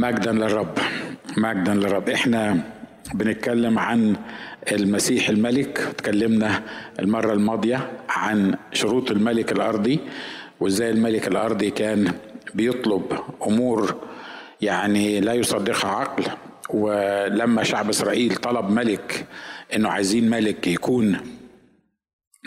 [0.00, 0.78] مجدا للرب
[1.36, 2.08] مجدا للرب.
[2.08, 2.60] إحنا
[3.14, 4.16] بنتكلم عن
[4.72, 6.62] المسيح الملك اتكلمنا
[7.00, 10.00] المرة الماضية عن شروط الملك الأرضي
[10.60, 12.12] وإزاي الملك الأرضي كان
[12.54, 13.02] بيطلب
[13.46, 13.94] أمور
[14.60, 16.24] يعني لا يصدقها عقل.
[16.70, 19.26] ولما شعب إسرائيل طلب ملك
[19.76, 21.16] إنه عايزين ملك يكون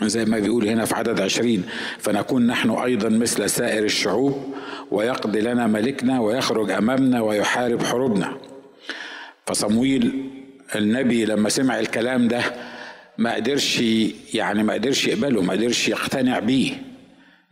[0.02, 1.62] زي ما بيقول هنا في عدد عشرين
[1.98, 4.54] فنكون نحن أيضا مثل سائر الشعوب
[4.94, 8.36] ويقضي لنا ملكنا ويخرج أمامنا ويحارب حروبنا.
[9.46, 10.30] فصمويل
[10.74, 12.42] النبي لما سمع الكلام ده
[13.18, 13.80] ما قدرش
[14.34, 16.72] يعني ما قدرش يقبله ما قدرش يقتنع بيه.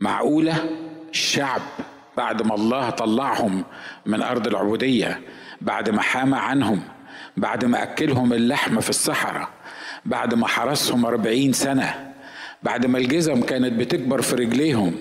[0.01, 0.65] معقولة؟
[1.11, 1.63] الشعب
[2.17, 3.65] بعد ما الله طلعهم
[4.07, 5.21] من أرض العبودية
[5.61, 6.81] بعد ما حامى عنهم
[7.37, 9.49] بعد ما أكلهم اللحم في الصحراء
[10.07, 12.13] بعد ما حرسهم أربعين سنة
[12.63, 14.95] بعد ما الجزم كانت بتكبر في رجليهم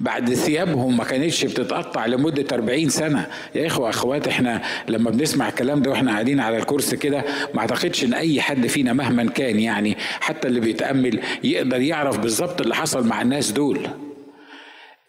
[0.00, 3.26] بعد ثيابهم ما كانتش بتتقطع لمدة 40 سنة.
[3.54, 8.04] يا إخوة أخوات إحنا لما بنسمع الكلام ده وإحنا قاعدين على الكرسي كده ما أعتقدش
[8.04, 13.06] إن أي حد فينا مهما كان يعني حتى اللي بيتأمل يقدر يعرف بالظبط اللي حصل
[13.06, 13.88] مع الناس دول.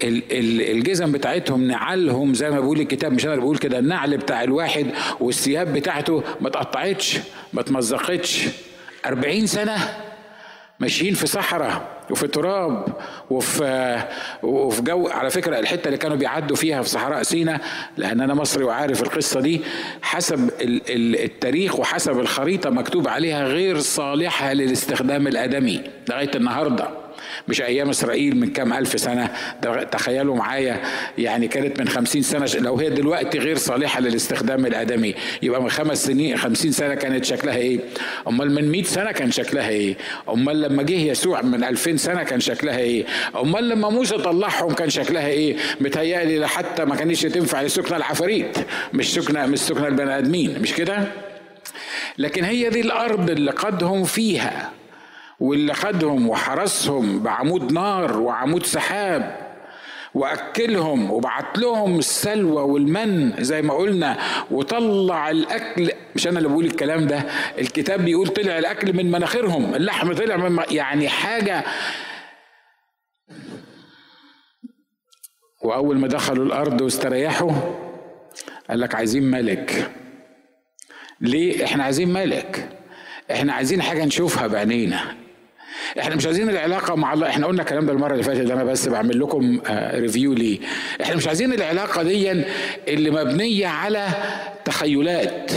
[0.04, 4.88] الجزم بتاعتهم نعلهم زي ما بيقول الكتاب مش أنا بقول كده النعل بتاع الواحد
[5.20, 7.18] والثياب بتاعته ما اتقطعتش
[7.54, 8.48] ما اتمزقتش.
[9.06, 9.78] أربعين سنة
[10.82, 12.86] ماشيين في صحراء وفي تراب
[13.30, 14.04] وفي
[14.44, 15.08] وفي جو.
[15.08, 17.60] على فكرة الحتة اللي كانوا بيعدوا فيها في صحراء سينا
[17.98, 19.62] لأن أنا مصري وعارف القصة دي
[20.02, 26.88] حسب التاريخ وحسب الخريطة مكتوب عليها غير صالحة للاستخدام الآدمي لغاية النهارده.
[27.48, 29.30] مش أيام إسرائيل من كام ألف سنة.
[29.92, 30.82] تخيلوا معايا
[31.18, 32.46] يعني كانت من خمسين سنة.
[32.60, 37.56] لو هي دلوقتي غير صالحة للاستخدام الآدمي يبقى من خمس سنين خمسين سنة كانت شكلها
[37.56, 37.80] إيه؟
[38.28, 39.96] أمال من مئة سنة كان شكلها إيه؟
[40.30, 44.90] أمال لما جه يسوع من ألفين سنة كان شكلها إيه؟ أمال لما موسى طلعهم كان
[44.90, 48.58] شكلها إيه؟ متهيألي حتى ما كانش تنفع لسكنى العفاريت.
[48.94, 50.62] مش سكنى مش سكنى البني آدمين.
[50.62, 51.08] مش كده؟
[52.18, 54.70] لكن هي دي الأرض اللي قدهم فيها.
[55.42, 59.52] واللي خدهم وحرسهم بعمود نار وعمود سحاب
[60.14, 64.18] وأكلهم وبعت لهم السلوى والمن زي ما قلنا
[64.52, 67.26] وطلع الأكل مش أنا اللي بقول الكلام ده
[67.58, 71.64] الكتاب بيقول طلع الأكل من مناخيرهم اللحم طلع من يعني حاجة.
[75.64, 77.52] وأول ما دخلوا الأرض واستريحوا
[78.70, 79.92] قال لك عايزين ملك.
[81.22, 82.70] ليه؟ إحنا عايزين ملك.
[83.32, 85.21] إحنا عايزين حاجة نشوفها بعينينا
[86.00, 87.30] إحنا مش عايزين العلاقة مع الله.
[87.30, 89.62] إحنا قلنا الكلام ده المرة اللي فاتت أنا بس بعمل لكم
[89.94, 90.60] ريفيو ليه.
[91.02, 92.32] إحنا مش عايزين العلاقة دي
[92.88, 94.08] اللي مبنية على
[94.66, 95.52] تخيلات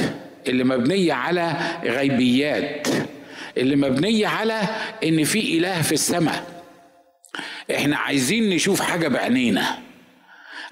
[0.48, 1.52] اللي مبنية على
[1.84, 2.88] غيبيات
[3.56, 4.60] اللي مبنية على
[5.04, 6.44] إن في إله في السماء.
[7.74, 9.64] إحنا عايزين نشوف حاجة بعينينا.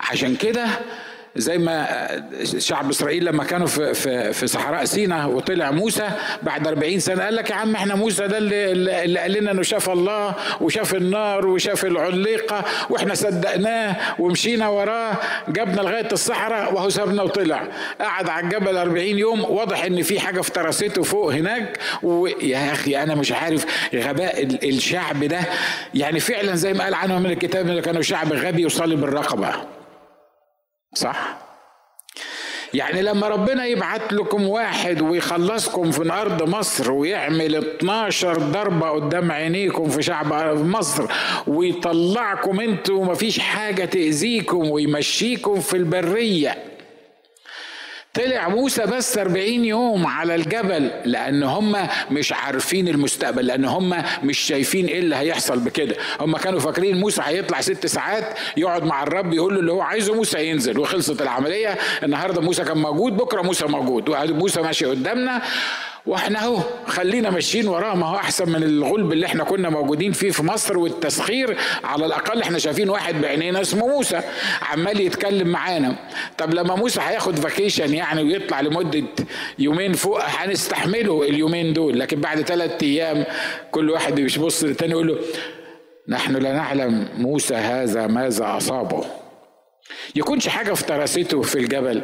[0.01, 0.67] عشان كده
[1.37, 1.87] زي ما
[2.59, 6.09] شعب إسرائيل لما كانوا في في في صحراء سينا وطلع موسى
[6.43, 8.73] بعد 40 سنة قال لك يا عم إحنا موسى ده اللي,
[9.05, 15.13] اللي قال لنا إنه شاف الله وشاف النار وشاف العليقه وإحنا صدقناه ومشينا وراه
[15.49, 17.63] جابنا لغاية الصحراء وهو سابنا وطلع.
[18.01, 23.15] قعد على الجبل 40 يوم واضح إن في حاجة افترسته فوق هناك ويا أخي أنا
[23.15, 25.41] مش عارف غباء الشعب ده.
[25.95, 29.55] يعني فعلا زي ما قال عنهم من الكتاب ان كانوا شعب غبي وصلب الرقبة.
[30.95, 31.37] صح؟
[32.75, 39.89] يعني لما ربنا يبعت لكم واحد ويخلصكم في أرض مصر ويعمل 12 ضربة قدام عينيكم
[39.89, 41.07] في شعب مصر
[41.47, 46.72] ويطلعكم أنتوا ومفيش حاجة تأذيكم ويمشيكم في البرية.
[48.15, 51.77] طلع موسى بس 40 يوم على الجبل لأن هم
[52.11, 55.97] مش عارفين المستقبل لأن هم مش شايفين إيه اللي هيحصل بكده.
[56.21, 58.25] هم كانوا فاكرين موسى هيطلع ست ساعات
[58.57, 61.79] يقعد مع الرب يقول له اللي هو عايزه موسى ينزل وخلصت العملية.
[62.03, 65.43] النهارده موسى كان موجود بكرة موسى موجود موسى ماشي قدامنا.
[66.07, 70.31] وإحنا أهو خلينا ماشيين وراه ما هو أحسن من الغلب اللي إحنا كنا موجودين فيه
[70.31, 74.21] في مصر والتسخير على الأقل إحنا شايفين واحد بعينينا اسمه موسى
[74.63, 75.97] عمال يتكلم معانا.
[76.39, 79.05] طب لما موسى هياخد فاكيشن يعني ويطلع لمدة
[79.59, 81.99] يومين فوق هنستحمله اليومين دول.
[82.01, 83.25] لكن بعد ثلاث أيام
[83.71, 85.19] كل واحد يبص للتاني يقول له
[86.09, 89.05] نحن لا نعلم موسى هذا ماذا أصابه.
[90.17, 92.03] يكونش حاجة افترسته في الجبل.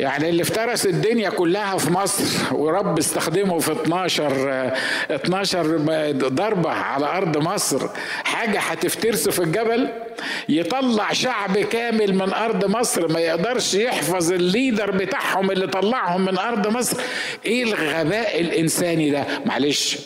[0.00, 4.72] يعني اللي افترس الدنيا كلها في مصر ورب استخدمه في 12
[5.10, 5.76] 12
[6.12, 7.88] ضربة على أرض مصر.
[8.24, 9.88] حاجة هتفترسه في الجبل
[10.48, 16.66] يطلع شعب كامل من أرض مصر ما يقدرش يحفظ الليدر بتاعهم اللي طلعهم من أرض
[16.68, 16.96] مصر.
[17.46, 19.98] إيه الغباء الإنساني ده؟ معلش.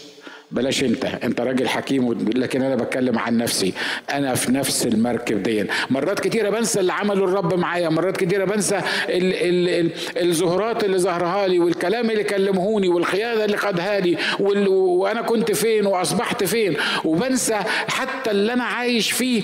[0.55, 3.73] بلاش انت انت راجل حكيم لكن أنا بتكلم عن نفسي.
[4.13, 5.65] أنا في نفس المركب دي.
[5.91, 7.89] مرات كتيرة بنسى اللي عمله الرب معايا.
[7.89, 8.77] مرات كتيرة بنسى
[9.09, 9.91] ال ال ال
[10.29, 16.45] الزهرات اللي ظهرها لي والكلام اللي كلمهوني والقياده اللي قادها لي وأنا كنت فين وأصبحت
[16.45, 16.77] فين.
[17.05, 17.57] وبنسى
[17.89, 19.43] حتى اللي أنا عايش فيه.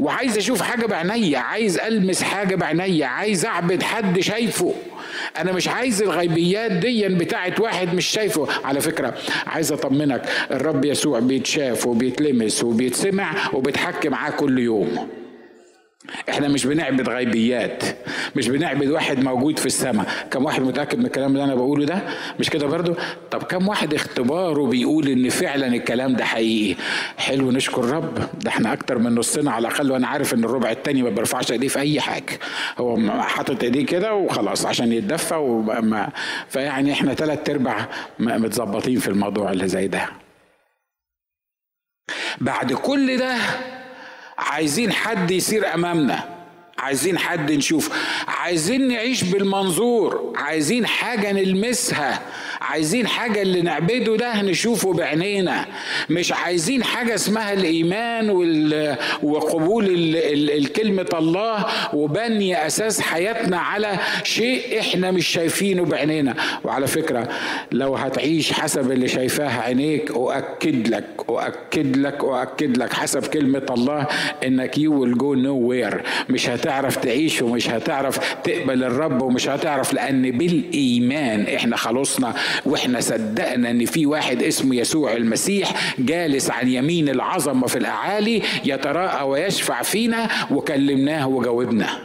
[0.00, 4.74] وعايز أشوف حاجة بعينيا عايز ألمس حاجة بعينيا عايز أعبد حد شايفه.
[5.40, 8.48] أنا مش عايز الغيبيات دي بتاعت واحد مش شايفه.
[8.64, 9.14] على فكرة
[9.46, 15.08] عايز أطمنك الرب يسوع بيتشاف وبيتلمس وبيتسمع وبيتحكي معاه كل يوم.
[16.28, 17.82] إحنا مش بنعبد غيبيات
[18.36, 20.06] مش بنعبد واحد موجود في السماء.
[20.30, 21.98] كم واحد متأكد من الكلام اللي أنا بقوله ده؟
[22.40, 22.94] مش كده برضو
[23.30, 26.76] طب كم واحد اختباره بيقول إن فعلا الكلام ده حقيقي؟
[27.18, 28.18] حلو نشكر رب.
[28.40, 31.68] ده إحنا أكتر من نصنا على الأقل وأنا عارف إن الربع التاني ما بيرفعش إيديه
[31.68, 32.38] في أي حاجة.
[32.78, 36.08] هو حاطط إيديه كده وخلاص عشان يتدفى وما
[36.48, 37.88] فيعني إحنا ثلاث أرباع
[38.18, 40.08] متظبطين في الموضوع اللي زي ده.
[42.40, 43.34] بعد كل ده
[44.38, 46.36] عايزين حد يصير أمامنا.
[46.78, 47.90] عايزين حد نشوف.
[48.28, 50.32] عايزين نعيش بالمنظور.
[50.36, 52.22] عايزين حاجة نلمسها.
[52.60, 55.66] عايزين حاجة اللي نعبده ده نشوفه بعينينا.
[56.10, 58.30] مش عايزين حاجة اسمها الإيمان
[59.22, 59.86] وقبول
[60.56, 66.34] الكلمة الله وبني أساس حياتنا على شيء إحنا مش شايفينه بعينينا.
[66.64, 67.28] وعلى فكرة
[67.72, 74.06] لو هتعيش حسب اللي شايفاه عينيك أؤكد لك أؤكد لك أؤكد لك حسب كلمة الله
[74.46, 80.30] إنك you will go nowhere مش هتعرف تعيش ومش هتعرف تقبل الرب ومش هتعرف لأن
[80.30, 82.34] بالإيمان إحنا خلصنا
[82.66, 89.24] وإحنا صدقنا إن في واحد اسمه يسوع المسيح جالس عن يمين العظمة في الأعالي يتراءى
[89.24, 91.98] ويشفع فينا وكلمناه وجاوبنا.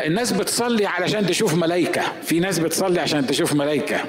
[0.00, 2.02] الناس بتصلي علشان تشوف ملايكة.
[2.22, 4.04] في ناس بتصلي عشان تشوف ملايكة.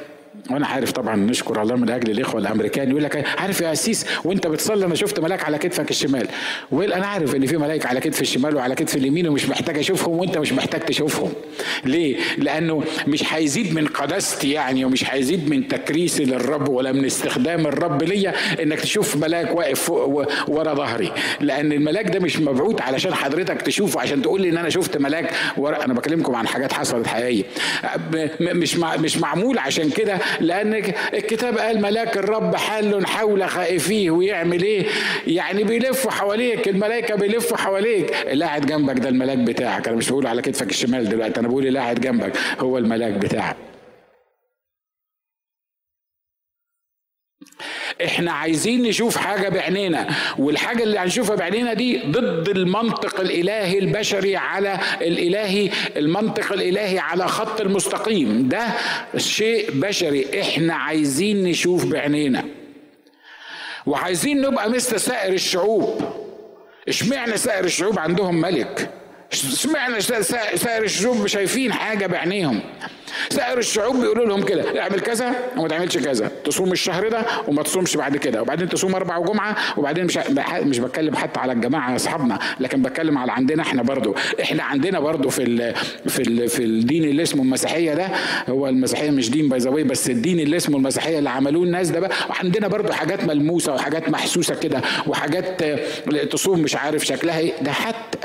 [0.49, 2.89] وأنا عارف طبعا نشكر الله من أجل الإخوة الأمريكان.
[2.89, 6.27] يقول لك عارف يا أسيس وأنت بتصلي أنا شفت ملاك على كتفك الشمال.
[6.71, 10.17] ويل أنا عارف إن في ملاك على كتف الشمال وعلى كتف اليمين ومش محتاج أشوفهم
[10.17, 11.33] وأنت مش محتاج تشوفهم.
[11.85, 17.67] ليه؟ لأنه مش هيزيد من قداستي يعني ومش هيزيد من تكريسي للرب ولا من استخدام
[17.67, 21.11] الرب ليا إنك تشوف ملاك واقف فوق ورا ظهري.
[21.41, 25.31] لأن الملاك ده مش مبعوث علشان حضرتك تشوفه عشان تقول لي إن أنا شفت ملاك
[25.57, 25.85] ورا.
[25.85, 27.43] أنا بكلمكم عن حاجات حصلت حقيقية.
[28.41, 30.73] مش مش معمول عشان كده لأن
[31.13, 34.85] الكتاب قال ملاك الرب حال حول خائفيه ويعمل إيه؟
[35.27, 38.15] يعني بيلفوا حواليك الملائكة بيلفوا حواليك.
[38.15, 39.87] اللي قاعد جنبك ده الملاك بتاعك.
[39.87, 43.57] أنا مش بقول على كتفك الشمال دلوقتي أنا بقول اللي قاعد جنبك هو الملاك بتاعك.
[48.05, 50.07] إحنا عايزين نشوف حاجة بعينينا
[50.37, 57.61] والحاجة اللي هنشوفها بعينينا دي ضد المنطق الإلهي البشري على الإلهي المنطق الإلهي على خط
[57.61, 58.49] المستقيم.
[58.49, 58.67] ده
[59.17, 60.41] شيء بشري.
[60.41, 62.45] إحنا عايزين نشوف بعينينا
[63.85, 66.01] وعايزين نبقى مثل سائر الشعوب.
[66.87, 68.89] إشمعنى سائر الشعوب عندهم ملك؟
[69.31, 72.59] اشمعنى سائر الشعوب شايفين حاجة بعينيهم.
[73.29, 77.97] سائر الشعوب بيقولوا لهم كده اعمل كذا وما تعملش كذا تصوم الشهر ده وما تصومش
[77.97, 80.17] بعد كده وبعدين تصوم أربع وجمعة وبعدين مش
[80.61, 84.15] مش بتكلم حتى على الجماعة أصحابنا لكن بتكلم على عندنا إحنا برضو.
[84.41, 85.75] إحنا عندنا برضو في ال
[86.09, 88.07] في ال في الدين اللي اسمه المسيحية ده
[88.49, 92.11] هو المسيحية مش دين باي بس الدين اللي اسمه المسيحية اللي عملوه الناس ده بقى
[92.29, 95.63] عندنا برضو حاجات ملموسة وحاجات محسوسة كده وحاجات
[96.31, 97.51] تصوم مش عارف شكلها إيه.
[97.61, 98.17] ده حتى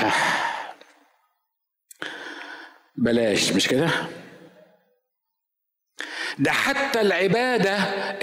[3.03, 3.89] بلاش مش كده؟
[6.39, 7.73] ده حتى العبادة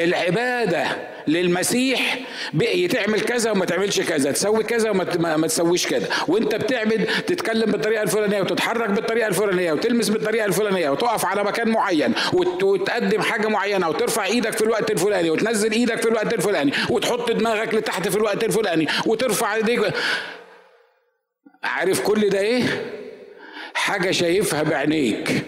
[0.04, 0.87] العبادة
[1.28, 2.18] للمسيح
[2.52, 6.09] بقي تعمل كذا وما تعملش كذا تسوي كذا وما ما تسويش كذا.
[6.28, 12.14] وانت بتعبد تتكلم بالطريقة الفلانية وتتحرك بالطريقة الفلانية وتلمس بالطريقة الفلانية وتقف على مكان معين
[12.33, 17.75] وتقدم حاجة معينة وترفع إيدك في الوقت الفلاني وتنزل إيدك في الوقت الفلاني وتحط دماغك
[17.75, 19.92] لتحت في الوقت الفلاني وترفع ايديك.
[21.62, 22.62] عارف كل ده إيه؟
[23.76, 25.42] حاجة شايفها بعينيك.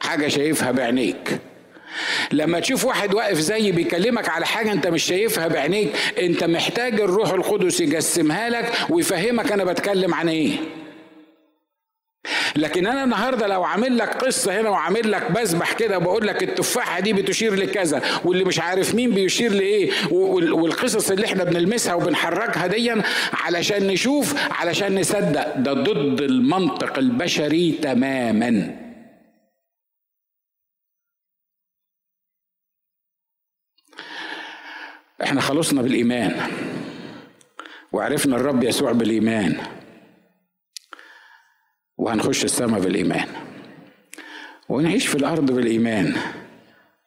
[0.00, 1.38] حاجة شايفها بعينيك.
[2.32, 7.30] لما تشوف واحد واقف زي بيكلمك على حاجة انت مش شايفها بعينيك انت محتاج الروح
[7.30, 10.52] القدس يجسمها لك ويفهمك أنا بتكلم عن إيه.
[12.56, 17.00] لكن أنا النهارده لو عامل لك قصة هنا وعامل لك بسبح كده وبقول لك التفاحة
[17.00, 23.02] دي بتشير لكذا واللي مش عارف مين بيشير لإيه والقصص اللي إحنا بنلمسها وبنحركها ديا
[23.32, 25.56] علشان نشوف علشان نصدق.
[25.56, 28.76] ده ضد المنطق البشري تماما.
[35.22, 36.36] إحنا خلصنا بالإيمان
[37.92, 39.81] وعرفنا الرب يسوع بالإيمان.
[42.02, 43.26] وهنخش السماء بالإيمان.
[44.68, 46.14] ونعيش في الأرض بالإيمان.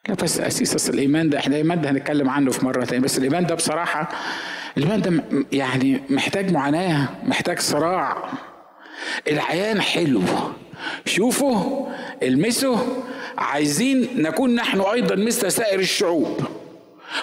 [0.08, 3.02] لا بس أسيس الإيمان ده إحنا الايمان ده هنتكلم عنه في مرة تانية.
[3.02, 4.08] بس الإيمان ده بصراحة
[4.76, 8.32] الإيمان ده يعني محتاج معاناة محتاج صراع.
[9.28, 10.22] العيان حلو.
[11.04, 11.86] شوفوا
[12.22, 12.76] المسوا
[13.38, 16.40] عايزين نكون نحن أيضا مثل سائر الشعوب.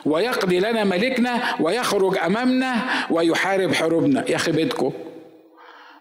[0.05, 2.75] ويقضي لنا ملكنا ويخرج أمامنا
[3.09, 4.31] ويحارب حروبنا.
[4.31, 4.91] يا خيبتكم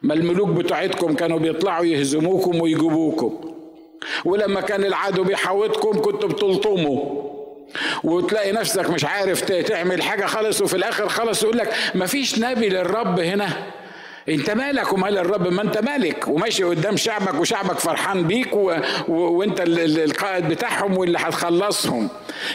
[0.02, 3.40] ما الملوك بتوعتكم كانوا بيطلعوا يهزموكم ويجيبوكم.
[4.24, 7.22] ولما كان العدو بيحاوطكم كنتوا بتلطموا.
[8.04, 13.20] وتلاقي نفسك مش عارف تعمل حاجة خالص وفي الآخر خالص يقول لك مفيش نبي للرب
[13.20, 13.48] هنا.
[14.28, 16.28] انت مالك ومال الرب ما انت مالك.
[16.28, 18.76] وماشي قدام شعبك وشعبك فرحان بيك و...
[19.08, 19.14] و...
[19.14, 22.08] وانت القائد بتاعهم واللي هتخلصهم.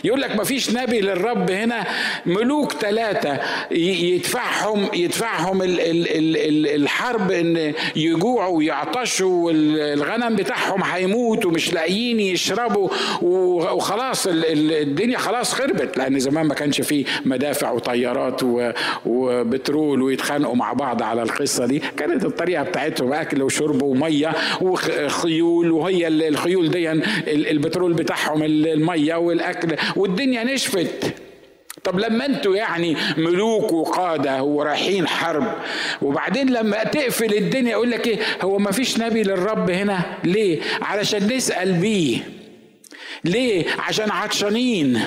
[0.03, 1.88] يقول لك ما فيش نبي للرب هنا.
[2.25, 3.39] ملوك ثلاثة
[3.71, 5.79] يدفعهم يدفعهم ال...
[5.79, 6.07] ال...
[6.38, 6.81] ال...
[6.81, 12.89] الحرب إن يجوعوا ويعطشوا والغنم بتاعهم هيموت ومش لاقيين يشربوا
[13.21, 15.97] وخلاص الدنيا خلاص خربت.
[15.97, 18.71] لأن زمان ما كانش فيه مدافع وطيارات و...
[19.05, 21.57] وبترول ويتخانقوا مع بعض على القصة.
[21.60, 21.80] القصة دي.
[21.98, 26.92] كانت الطريقة بتاعتهم أكل وشرب ومية وخيول وهي الخيول دي
[27.52, 31.14] البترول بتاعهم المية والأكل والدنيا نشفت.
[31.84, 35.54] طب لما أنتوا يعني ملوك وقادة ورايحين حرب
[36.02, 41.28] وبعدين لما تقفل الدنيا يقول لك إيه؟ هو ما فيش نبي للرب هنا؟ ليه؟ علشان
[41.36, 42.18] نسأل بيه.
[43.24, 45.02] ليه؟ عشان عطشانين.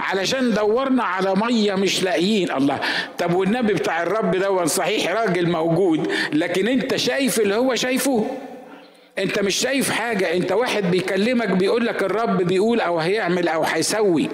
[0.00, 2.50] علشان دورنا على مية مش لاقيين.
[2.52, 2.80] الله.
[3.18, 8.26] طب والنبي بتاع الرب ده صحيح راجل موجود لكن انت شايف اللي هو شايفه؟
[9.18, 10.36] انت مش شايف حاجة.
[10.36, 14.28] انت واحد بيكلمك بيقول لك الرب بيقول أو هيعمل أو هيسوي.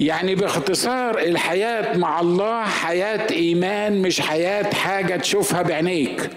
[0.00, 6.30] يعني باختصار الحياة مع الله حياة إيمان مش حياة حاجة تشوفها بعينيك.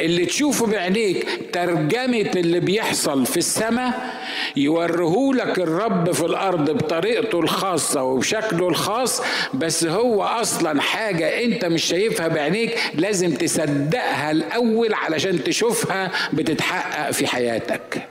[0.00, 4.18] اللي تشوفه بعينيك ترجمة اللي بيحصل في السماء
[4.56, 9.22] يوريهولك الرب في الأرض بطريقته الخاصة وبشكله الخاص
[9.54, 17.26] بس هو أصلا حاجة أنت مش شايفها بعينيك لازم تصدقها الأول علشان تشوفها بتتحقق في
[17.26, 18.08] حياتك.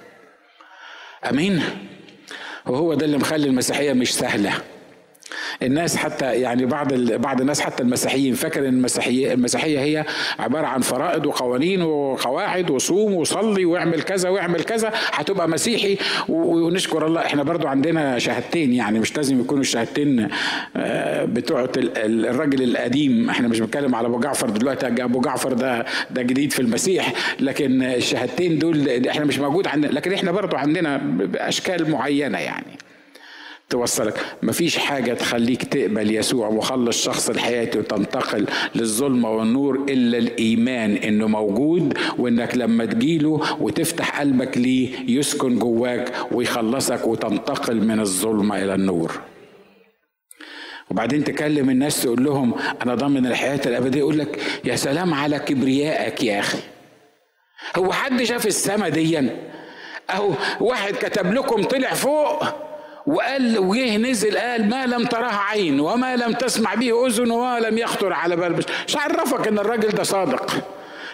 [1.30, 1.64] أمين.
[2.66, 4.54] وهو ده اللي مخلي المسيحية مش سهلة.
[5.64, 10.06] الناس حتى يعني بعض بعض الناس حتى المسيحيين فاكر إن المسيحيه المسيحية هي
[10.40, 15.98] عبارة عن فرائض وقوانين وقواعد وصوم وصلي واعمل كذا واعمل كذا هتبقى مسيحي
[16.30, 17.22] ونشكر الله.
[17.22, 20.28] إحنا برضو عندنا شهادتين يعني مش لازم يكونوا الشهادتين
[20.78, 23.30] آه، بتوع الراجل القديم.
[23.30, 27.14] إحنا مش بنتكلم على أبو جعفر دلوقتي أبو جعفر ده ده جديد في المسيح.
[27.40, 29.92] لكن الشهادتين دول إحنا مش موجود عندنا.
[29.92, 31.02] لكن إحنا برضو عندنا
[31.36, 32.87] أشكال معينة يعني.
[33.70, 34.26] توصلك.
[34.44, 38.46] مفيش حاجة تخليك تقبل يسوع مخلص شخص الحياة وتنتقل
[38.76, 47.08] للظلمة والنور إلا الإيمان إنه موجود وإنك لما تجيله وتفتح قلبك ليه يسكن جواك ويخلصك
[47.08, 49.22] وتنتقل من الظلمة إلى النور.
[50.92, 54.00] وبعدين تكلم الناس تقول لهم أنا ضامن الحياة الأبدية.
[54.00, 56.60] يقول لك يا سلام على كبريائك يا أخي.
[57.76, 59.36] هو حد شاف السما ديا؟
[60.10, 62.67] أهو واحد كتب لكم طلع فوق.
[63.08, 67.78] وقال وجه نزل قال ما لم تراه عين وما لم تسمع به أذن وما لم
[67.78, 70.54] يخطر على بال مش عرفك إن الراجل ده صادق.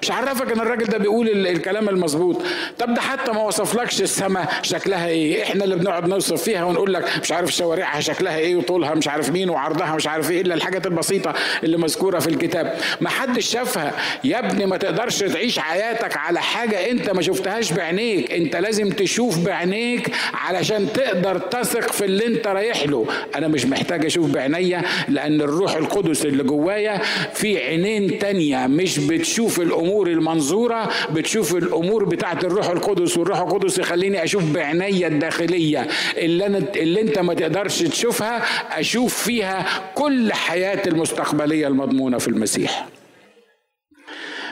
[0.03, 2.41] مش عرفك ان الراجل ده بيقول الكلام المظبوط.
[2.79, 7.05] طب ده حتى ما وصفلكش السماء شكلها إيه؟ إحنا اللي بنقعد نوصف فيها ونقول لك
[7.21, 10.85] مش عارف شوارعها شكلها إيه وطولها مش عارف مين وعرضها مش عارف إيه إلا الحاجات
[10.85, 11.33] البسيطة
[11.63, 12.77] اللي مذكورة في الكتاب.
[13.01, 13.91] ما حدش شافها.
[14.23, 18.31] يا ابني ما تقدرش تعيش حياتك على حاجة انت ما شفتهاش بعينيك.
[18.31, 23.05] انت لازم تشوف بعينيك علشان تقدر تثق في اللي انت رايح له.
[23.35, 27.01] أنا مش محتاج أشوف بعينيا لأن الروح القدس اللي جوايا
[27.33, 33.77] في عينين تانية مش بتشوف الأمور الأمور المنظورة بتشوف الأمور بتاعت الروح القدس والروح القدس
[33.79, 38.37] يخليني أشوف بعناية الداخليه اللي أنا اللي أنت ما تقدرش تشوفها
[38.79, 42.87] أشوف فيها كل حياتي المستقبلية المضمونة في المسيح.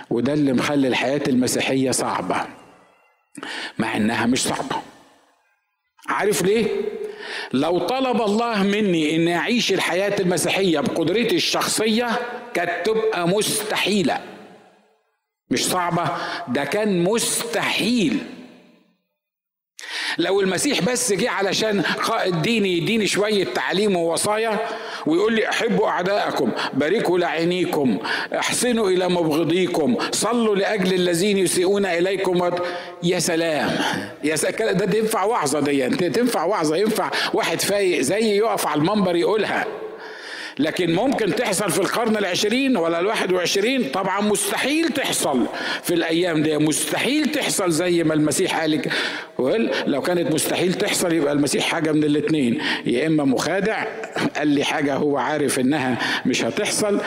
[0.09, 2.45] وده اللي مخلي الحياة المسيحية صعبة
[3.79, 4.81] مع إنها مش صعبة.
[6.07, 6.67] عارف ليه؟
[7.53, 12.09] لو طلب الله مني إني أعيش الحياة المسيحية بقدرتي الشخصية
[12.53, 14.30] كانت تبقى مستحيلة.
[15.51, 16.03] مش صعبة
[16.47, 18.17] ده كان مستحيل.
[20.17, 24.59] لو المسيح بس جه علشان قائد ديني يديني شوية تعليم ووصايا
[25.05, 27.97] ويقول لي أحبوا اعداءكم باركوا لعينيكم
[28.39, 32.49] أحسنوا إلى مبغضيكم صلوا لأجل الذين يسيئون إليكم
[33.03, 33.69] يا سلام.
[34.23, 39.15] يا سلام ده تنفع وعظة دي تنفع وعظة ينفع واحد فايق زي يقف على المنبر
[39.15, 39.65] يقولها.
[40.61, 43.83] لكن ممكن تحصل في القرن العشرين ولا الواحد وعشرين.
[43.93, 45.45] طبعا مستحيل تحصل
[45.83, 46.57] في الأيام دي.
[46.57, 48.59] مستحيل تحصل زي ما المسيح
[49.37, 52.57] قال لو كانت مستحيل تحصل يبقى المسيح حاجة من الاتنين.
[52.85, 53.83] يا إما مخادع
[54.37, 56.99] قال لي حاجة هو عارف إنها مش هتحصل.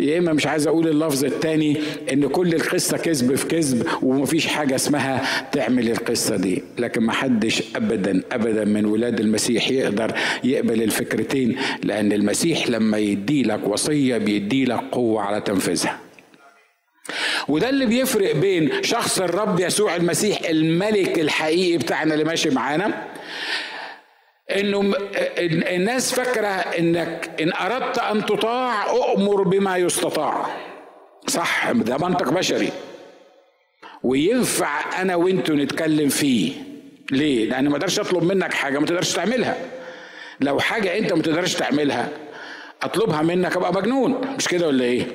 [0.00, 1.76] يا إما مش عايز أقول اللفظ التاني
[2.12, 5.22] إن كل القصة كذب في كذب ومفيش حاجة اسمها
[5.52, 6.62] تعمل القصة دي.
[6.78, 10.12] لكن ما حدش أبدا أبدا من ولاد المسيح يقدر
[10.44, 11.56] يقبل الفكرتين.
[11.84, 15.98] لأن المسيح لما يدي لك وصية بيدي لك قوة على تنفيذها.
[17.48, 23.06] وده اللي بيفرق بين شخص الرب يسوع المسيح الملك الحقيقي بتاعنا اللي ماشي معانا.
[24.56, 24.94] إنه
[25.76, 30.46] الناس فاكرة إنك إن أردت أن تطاع أؤمر بما يستطاع.
[31.26, 32.70] صح ده منطق بشري.
[34.02, 36.52] وينفع أنا وأنتوا نتكلم فيه.
[37.10, 39.56] ليه؟ لأن ما أقدرش أطلب منك حاجة ما تقدرش تعملها.
[40.40, 42.08] لو حاجة أنت ما تقدرش تعملها
[42.82, 45.06] اطلبها منك ابقى مجنون مش كده ولا إيه؟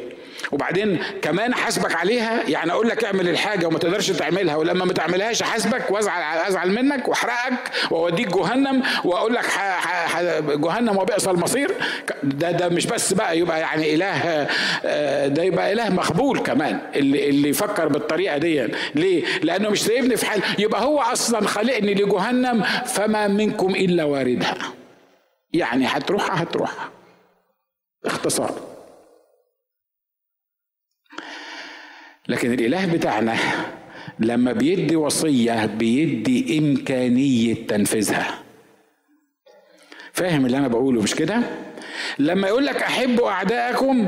[0.52, 5.32] وبعدين كمان احاسبك عليها يعني أقول لك اعمل الحاجة وما تقدرش تعملها ولما ما تعملها
[5.42, 9.46] احاسبك وازعل ازعل منك واحرقك واوديك جهنم واقول لك
[10.46, 11.72] جهنم وبئس المصير.
[12.24, 14.48] ده ده مش بس بقى يبقى يعني إله
[14.86, 18.68] آه، ده يبقى إله مقبول كمان اللي اللي يفكر بالطريقة دي.
[18.96, 24.58] ليه؟ لأنه مش سايبني في حال يبقى هو أصلا خلقني لجهنم فما منكم إلا واردها
[25.54, 26.72] يعني هتروح هتروح
[28.06, 28.60] اختصار.
[32.28, 33.38] لكن الإله بتاعنا
[34.20, 38.40] لما بيدي وصية بيدي إمكانية تنفيذها.
[40.14, 41.42] فاهم اللي أنا بقوله مش كده؟
[42.20, 44.08] لما يقول لك أحبوا اعدائكم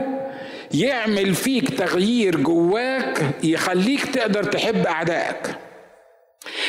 [0.73, 5.55] يعمل فيك تغيير جواك يخليك تقدر تحب أعدائك.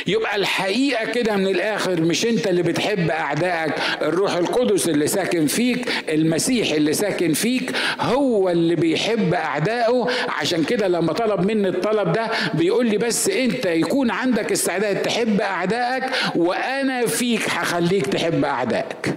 [0.06, 5.88] يبقى الحقيقة كده من الآخر مش أنت اللي بتحب أعدائك الروح القدس اللي ساكن فيك
[6.08, 10.06] المسيح اللي ساكن فيك هو اللي بيحب أعدائه.
[10.28, 15.40] عشان كده لما طلب مني الطلب ده بيقول لي بس أنت يكون عندك استعداد تحب
[15.40, 16.04] أعدائك
[16.34, 19.14] وأنا فيك هخليك تحب أعدائك.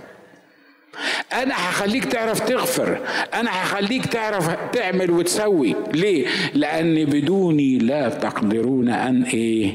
[1.34, 3.00] أنا هخليك تعرف تغفر.
[3.34, 5.75] أنا هخليك تعرف تعمل وتسوي.
[5.94, 9.72] ليه؟ لأن بدوني لا تقدرون أن إيه؟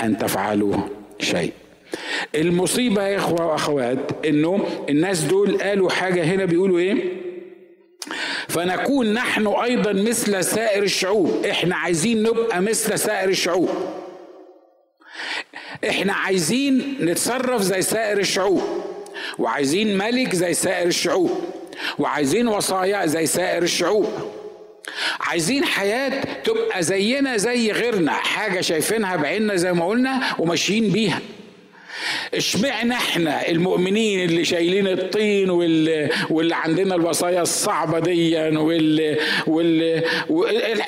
[0.00, 0.76] أن تفعلوا
[1.20, 1.52] شيء.
[2.34, 6.96] المصيبة يا إخوة وأخوات إنه الناس دول قالوا حاجة هنا بيقولوا إيه؟
[8.48, 11.44] فنكون نحن أيضا مثل سائر الشعوب.
[11.50, 13.68] إحنا عايزين نبقى مثل سائر الشعوب.
[15.88, 18.62] إحنا عايزين نتصرف زي سائر الشعوب.
[19.38, 21.44] وعايزين ملك زي سائر الشعوب
[21.98, 24.06] وعايزين وصايا زي سائر الشعوب.
[25.20, 31.20] عايزين حياة تبقى زينا زي غيرنا حاجة شايفينها بعيننا زي ما قلنا وماشيين بيها.
[32.34, 40.02] اشمعنا إحنا المؤمنين اللي شايلين الطين واللي, واللي عندنا الوصايا الصعبة دي واللي واللي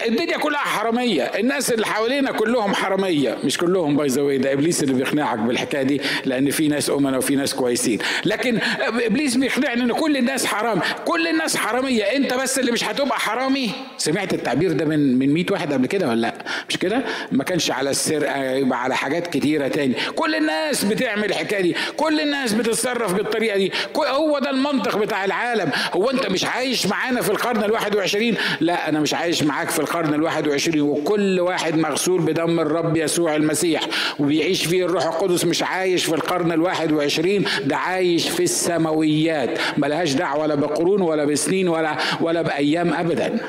[0.06, 1.22] الدنيا كلها حرامية.
[1.22, 3.36] الناس اللي حوالينا كلهم حرامية.
[3.44, 7.36] مش كلهم باي ذا ده إبليس اللي بيقنعك بالحكاية دي لأن في ناس امنا وفي
[7.36, 7.98] ناس كويسين.
[8.24, 10.80] لكن إبليس بيقنعني إن كل الناس حرام.
[11.04, 12.02] كل الناس حرامية.
[12.02, 13.70] أنت بس اللي مش هتبقى حرامي.
[13.98, 16.34] سمعت التعبير ده من من 100 واحد قبل كده ولا لأ؟
[16.68, 19.94] مش كده؟ ما كانش على السرقة يبقى على حاجات كتيرة تاني.
[20.16, 21.76] كل الناس بتعمل الحكاية دي.
[21.96, 23.72] كل الناس بتتصرف بالطريقة دي.
[23.96, 25.70] هو ده المنطق بتاع العالم.
[25.92, 29.78] هو انت مش عايش معانا في القرن الواحد وعشرين؟ لا أنا مش عايش معاك في
[29.78, 30.80] القرن الواحد وعشرين.
[30.80, 33.82] وكل واحد مغسول بدم الرب يسوع المسيح.
[34.18, 37.44] وبيعيش فيه الروح القدس مش عايش في القرن الواحد وعشرين.
[37.64, 39.58] ده عايش في السماويات.
[39.78, 43.40] ملهاش دعوة لا بقرون ولا بسنين ولا ولا بأيام ابدا.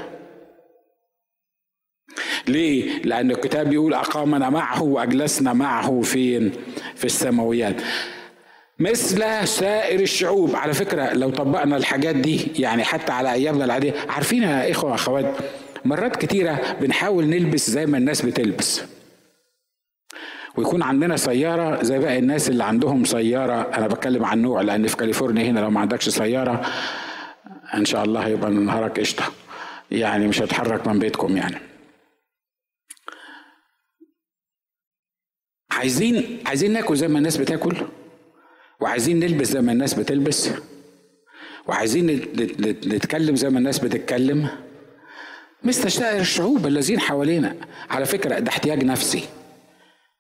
[2.48, 6.52] ليه؟ لأن الكتاب بيقول أقامنا معه وأجلسنا معه فين؟
[7.00, 7.76] في السماويات.
[8.80, 10.56] مثل سائر الشعوب.
[10.56, 13.94] على فكرة لو طبقنا الحاجات دي يعني حتى على أيامنا العادية.
[14.10, 15.34] عارفين يا إخوة أخوات؟
[15.86, 18.82] مرات كتيرة بنحاول نلبس زي ما الناس بتلبس.
[20.58, 23.62] ويكون عندنا سيارة زي باقي الناس اللي عندهم سيارة.
[23.78, 26.62] أنا بتكلم عن نوع لأن في كاليفورنيا هنا لو ما عندكش سيارة
[27.74, 29.24] إن شاء الله هيبقى نهارك قشطة.
[29.92, 31.58] يعني مش هتحرك من بيتكم يعني.
[35.80, 37.76] عايزين عايزين ناكل زي ما الناس بتاكل
[38.80, 40.50] وعايزين نلبس زي ما الناس بتلبس
[41.68, 42.06] وعايزين
[42.86, 44.48] نتكلم زي ما الناس بتتكلم.
[45.64, 47.56] مثل الشعوب الذين حوالينا
[47.90, 49.24] على فكرة ده احتياج نفسي.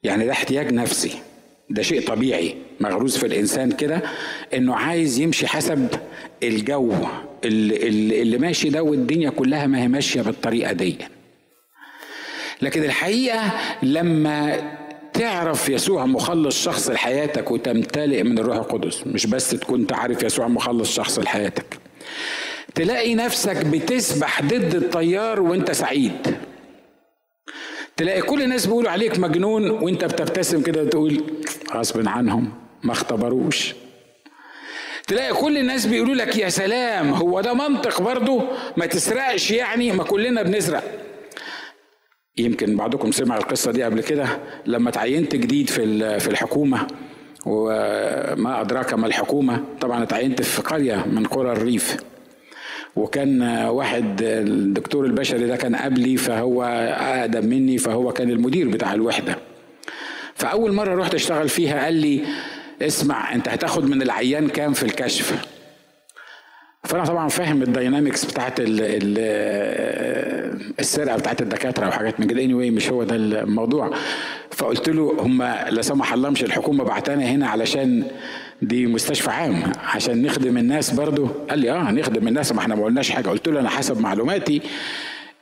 [0.04, 1.12] يعني ده احتياج نفسي.
[1.69, 2.56] ده شيء طبيعي.
[2.80, 4.02] مغروز في الإنسان كده
[4.54, 5.88] إنه عايز يمشي حسب
[6.43, 6.93] الجو.
[7.45, 7.88] اللي,
[8.22, 10.98] اللي ماشي ده والدنيا كلها ما هي ماشية بالطريقة دي.
[12.62, 13.52] لكن الحقيقة
[13.84, 14.60] لما
[15.19, 19.08] تعرف يسوع مخلص شخص لحياتك وتمتلئ من الروح القدس.
[19.08, 21.77] مش بس تكون تعرف يسوع مخلص شخص لحياتك.
[22.75, 26.38] تلاقي نفسك بتسبح ضد التيار وانت سعيد.
[27.97, 31.23] تلاقي كل الناس بيقولوا عليك مجنون وانت بتبتسم كده وتقول
[31.73, 32.53] غصب عنهم
[32.84, 33.73] ما اختبروش.
[35.08, 38.43] تلاقي كل الناس بيقولوا لك يا سلام هو ده منطق برضه؟
[38.77, 40.84] ما تسرقش يعني؟ ما كلنا بنسرق.
[42.39, 44.28] يمكن بعضكم سمع القصة دي قبل كده
[44.65, 46.88] لما تعينت جديد في في الحكومة
[47.45, 51.97] وما أدراك ما الحكومة طبعا اتعينت في قرية من قرى الريف.
[52.95, 59.36] وكان واحد الدكتور البشري ده كان قبلي فهو أقدم مني فهو كان المدير بتاع الوحدة.
[60.36, 62.21] فأول مرة رحت أشتغل فيها قال لي
[62.82, 65.45] اسمع أنت هتاخد من العيان كام في الكشف؟
[66.84, 68.54] فانا طبعا فاهم الداينامكس بتاعت
[70.80, 72.42] السرقة بتاعت الدكاترة وحاجات من كده.
[72.42, 73.92] Anyway مش هو ده الموضوع.
[74.52, 78.04] فقلت له هم لا سمح الله مش الحكومة بعتنا هنا علشان
[78.62, 82.84] دي مستشفى عام عشان نخدم الناس برضو قال لي آه نخدم الناس ما إحنا ما
[82.86, 83.30] قلناش حاجة.
[83.30, 84.62] قلت له أنا حسب معلوماتي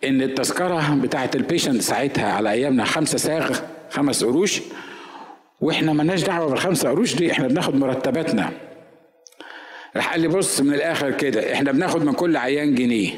[0.04, 4.62] إن التذكرة بتاعت البيشنت ساعتها على أيامنا خمسة ساغ خمس قروش
[5.62, 8.50] وإحنا مالناش دعوة بالخمسة قروش دي إحنا بناخد مرتباتنا.
[9.96, 13.16] راح قال لي بص من الآخر كده إحنا بناخد من كل عيان جنيه.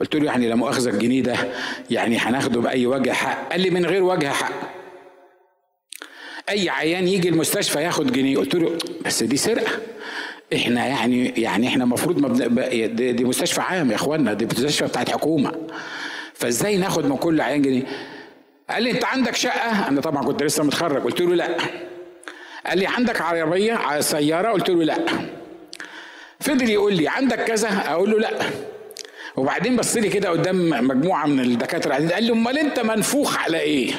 [0.00, 1.36] قلت له يعني لا مؤاخذة الجنيه ده
[1.90, 4.52] يعني هناخده بأي وجه حق؟ قال لي من غير وجه حق.
[6.48, 8.36] أي عيان يجي المستشفى ياخد جنيه.
[8.36, 9.72] قلت له بس دي سرقة.
[10.54, 15.10] إحنا يعني يعني إحنا المفروض مبدأ دي, دي مستشفى عام يا إخوانا دي مستشفى بتاعت
[15.10, 15.52] حكومة.
[16.34, 17.82] فإزاي ناخد من كل عيان جنيه؟
[18.70, 21.02] قال لي أنت عندك شقة؟ أنا طبعا كنت لسه متخرج.
[21.02, 21.56] قلت له لأ.
[22.66, 24.98] قال لي عندك عربية سياره قلت له لا.
[26.40, 28.30] فضل يقول لي عندك كذا؟ أقول له لا.
[29.36, 33.60] وبعدين بص لي كده قدام مجموعة من الدكاترة قاعدين قال لي أمال أنت منفوخ على
[33.60, 33.92] إيه؟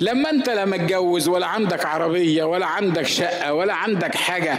[0.00, 4.58] لما أنت لا متجوز ولا عندك عربية ولا عندك شقة ولا عندك حاجة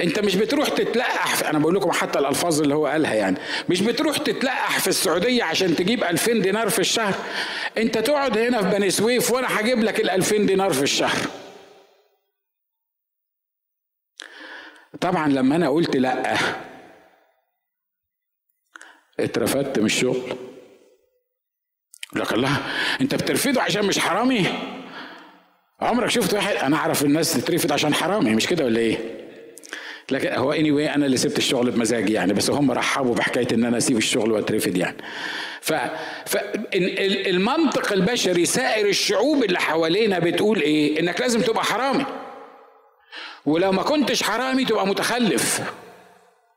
[0.00, 3.36] أنت مش بتروح تتلقح أنا بقول لكم حتى الألفاظ اللي هو قالها يعني.
[3.68, 7.14] مش بتروح تتلقح في السعودية عشان تجيب 2000 دينار في الشهر؟
[7.78, 11.18] أنت تقعد هنا في بني سويف وأنا هجيب لك ال 2000 دينار في الشهر.
[15.00, 16.36] طبعا لما أنا قلت لأ
[19.20, 20.36] اترفدت من الشغل.
[22.16, 22.56] لك الله
[23.00, 24.46] أنت بترفضه عشان مش حرامي؟
[25.80, 28.98] عمرك شفت واحد؟ أنا أعرف الناس تترفض عشان حرامي مش كده ولا إيه؟
[30.10, 33.64] لكن هو اني anyway أنا اللي سبت الشغل بمزاجي يعني بس هم رحبوا بحكاية إن
[33.64, 34.96] أنا أسيب الشغل وأترفد يعني.
[35.60, 35.72] ف...
[36.26, 36.36] ف
[37.26, 42.06] المنطق البشري سائر الشعوب اللي حوالينا بتقول إيه؟ إنك لازم تبقى حرامي.
[43.46, 45.60] ولو ما كنتش حرامي تبقى متخلف.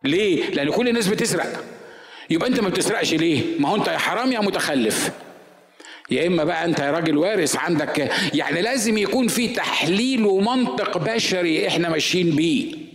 [0.03, 1.63] ليه؟ لأن كل الناس بتسرق.
[2.29, 5.11] يبقى أنت ما بتسرقش ليه؟ ما هو أنت يا حرامي يا متخلف.
[6.11, 11.67] يا إما بقى أنت يا راجل وارث عندك يعني لازم يكون في تحليل ومنطق بشري
[11.67, 12.86] إحنا ماشيين بيه.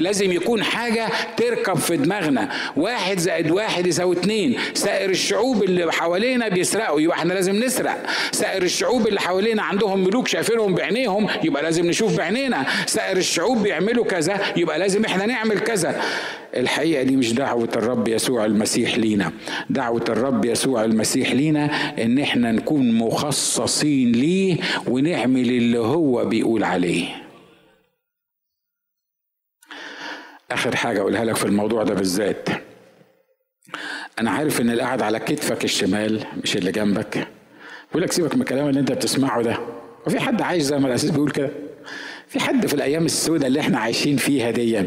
[0.00, 1.06] لازم يكون حاجة
[1.36, 2.48] تركب في دماغنا.
[2.76, 4.56] واحد زائد واحد يساوي اتنين.
[4.74, 8.06] سائر الشعوب اللي حوالينا بيسرقوا يبقى إحنا لازم نسرق.
[8.32, 12.66] سائر الشعوب اللي حوالينا عندهم ملوك شايفينهم بعينيهم يبقى لازم نشوف بعينينا.
[12.86, 16.02] سائر الشعوب بيعملوا كذا يبقى لازم إحنا نعمل كذا.
[16.56, 19.32] الحقيقة دي مش دعوة الرب يسوع المسيح لينا.
[19.70, 21.64] دعوة الرب يسوع المسيح لينا
[22.02, 24.56] إن إحنا نكون مخصصين ليه
[24.86, 27.27] ونعمل اللي هو بيقول عليه.
[30.58, 32.48] آخر حاجة أقولها لك في الموضوع ده بالذات.
[34.18, 37.28] أنا عارف إن اللي قاعد على كتفك الشمال مش اللي جنبك.
[37.88, 39.58] بيقول لك سيبك من الكلام اللي أنت بتسمعه ده.
[40.06, 41.50] وفي حد عايش زي ما الأساس بيقول كده.
[42.28, 44.82] في حد في الأيام السوداء اللي إحنا عايشين فيها دي.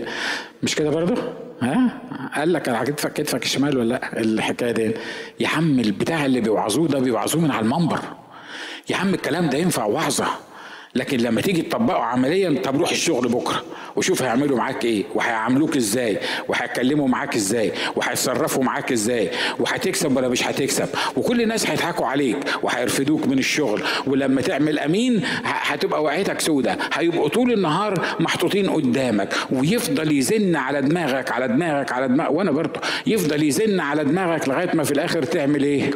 [0.64, 1.22] مش كده برضه؟
[1.62, 2.02] ها؟
[2.36, 4.92] قال لك على كتفك كتفك الشمال ولا لأ؟ الحكاية دي.
[5.40, 8.00] يا عم البتاع اللي بيوعظوه ده بيوعظوه من على المنبر.
[8.90, 10.28] يا عم الكلام ده ينفع وعظة.
[10.96, 13.64] لكن لما تيجي تطبقه عمليا طب روح الشغل بكرة
[13.96, 20.48] وشوف هيعملوا معاك إيه وهيعاملوك إزاي وهيتكلموا معاك إزاي وهيتصرفوا معاك إزاي وهتكسب ولا مش
[20.48, 20.88] هتكسب.
[21.16, 23.84] وكل الناس هيضحكوا عليك وهيرفدوك من الشغل.
[24.08, 26.78] ولما تعمل أمين هتبقى وعيتك سودة.
[26.94, 29.34] هيبقوا طول النهار محطوطين قدامك.
[29.52, 34.70] ويفضل يزن على دماغك على دماغك على دماغك وأنا برضه يفضل يزن على دماغك لغاية
[34.76, 35.92] ما في الآخر تعمل إيه؟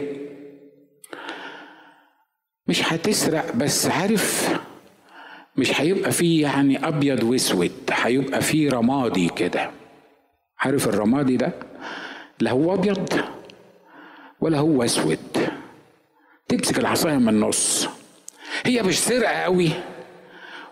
[2.68, 4.50] مش هتسرق بس عارف
[5.58, 9.72] مش هيبقى فيه يعني أبيض وأسود هيبقى فيه رمادي كده.
[10.60, 11.52] عارف الرمادي ده؟
[12.40, 13.22] لا هو أبيض
[14.42, 15.20] ولا هو أسود.
[16.48, 17.88] تمسك العصاية من النص.
[18.66, 19.70] هي مش سرقة قوي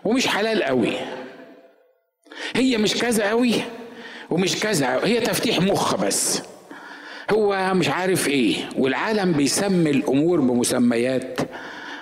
[0.04, 0.92] ومش حلال قوي.
[2.56, 3.54] هي مش كذا قوي
[4.30, 5.00] ومش كذا.
[5.04, 6.42] هي تفتيح مخ بس.
[7.30, 8.56] هو مش عارف إيه.
[8.76, 11.40] والعالم بيسمي الأمور بمسميات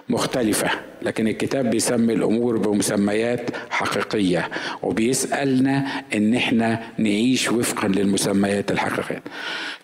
[0.09, 0.71] مختلفة.
[1.03, 4.49] لكن الكتاب بيسمي الأمور بمسميات حقيقية
[4.83, 9.23] وبيسألنا إن إحنا نعيش وفقا للمسميات الحقيقية.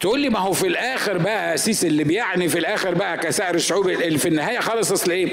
[0.00, 3.88] تقول لي ما هو في الآخر بقى اسيس اللي بيعني في الآخر بقى كسائر الشعوب
[3.88, 5.28] اللي في النهاية خالص أصل إيه؟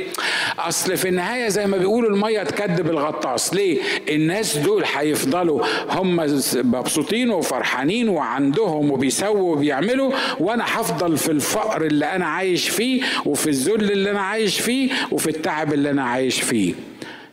[0.60, 6.16] أصل في النهاية زي ما بيقولوا المية تكذب الغطاس ليه؟ الناس دول هيفضلوا هم
[6.56, 13.92] مبسوطين وفرحانين وعندهم وبيسووا وبيعملوا وأنا هفضل في الفقر اللي أنا عايش فيه وفي الذل
[13.92, 16.74] اللي أنا عايش فيه وفي التعب اللي أنا عايش فيه.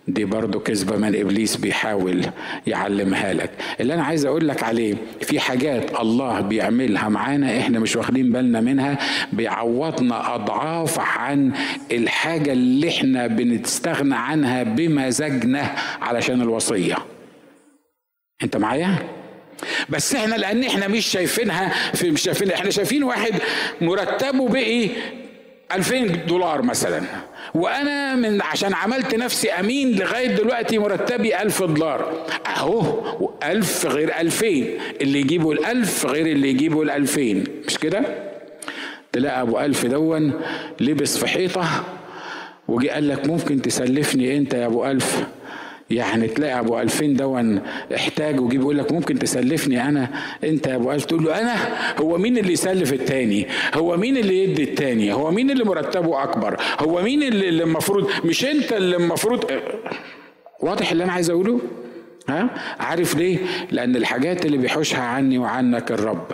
[0.09, 2.27] دي برضو كذبة من إبليس بيحاول
[2.67, 3.51] يعلمها لك.
[3.81, 8.61] اللي أنا عايز أقول لك عليه في حاجات الله بيعملها معانا إحنا مش واخدين بالنا
[8.61, 8.99] منها
[9.33, 11.53] بيعوضنا أضعاف عن
[11.93, 16.97] الحاجة اللي إحنا بنستغنى عنها بمزاجنا علشان الوصية.
[18.43, 18.99] أنت معايا؟
[19.89, 23.33] بس إحنا لأن إحنا مش شايفينها في مش شايفين إحنا شايفين واحد
[23.81, 24.89] مرتبه بقي
[25.73, 27.01] 2000 دولار مثلا.
[27.55, 32.27] وأنا من عشان عملت نفسي امين لغاية دلوقتي مرتبي ألف دولار.
[32.47, 33.03] اهو
[33.45, 34.79] ألف غير ألفين.
[35.01, 37.45] اللي يجيبوا الألف غير اللي يجيبوا الألفين.
[37.67, 38.03] مش كده؟
[39.13, 40.33] تلاقي أبو ألف دون
[40.81, 41.65] لبس في حيطة
[42.69, 45.27] وجي قال لك ممكن تسلفني أنت يا أبو ألف؟
[45.93, 47.61] يعني تلاقي أبو ألفين دون
[47.95, 50.09] احتاج ويجي بيقول لك ممكن تسلفني أنا؟
[50.45, 51.57] أنت يا أبو ألف تقول له أنا؟
[52.01, 56.57] هو مين اللي يسلف التاني؟ هو مين اللي يدي التاني؟ هو مين اللي مرتبه أكبر؟
[56.81, 59.45] هو مين اللي المفروض مش أنت اللي المفروض
[60.61, 61.61] واضح اللي أنا عايز أقوله؟
[62.29, 63.39] ها؟ عارف ليه؟
[63.71, 66.27] لأن الحاجات اللي بيحوشها عني وعنك الرب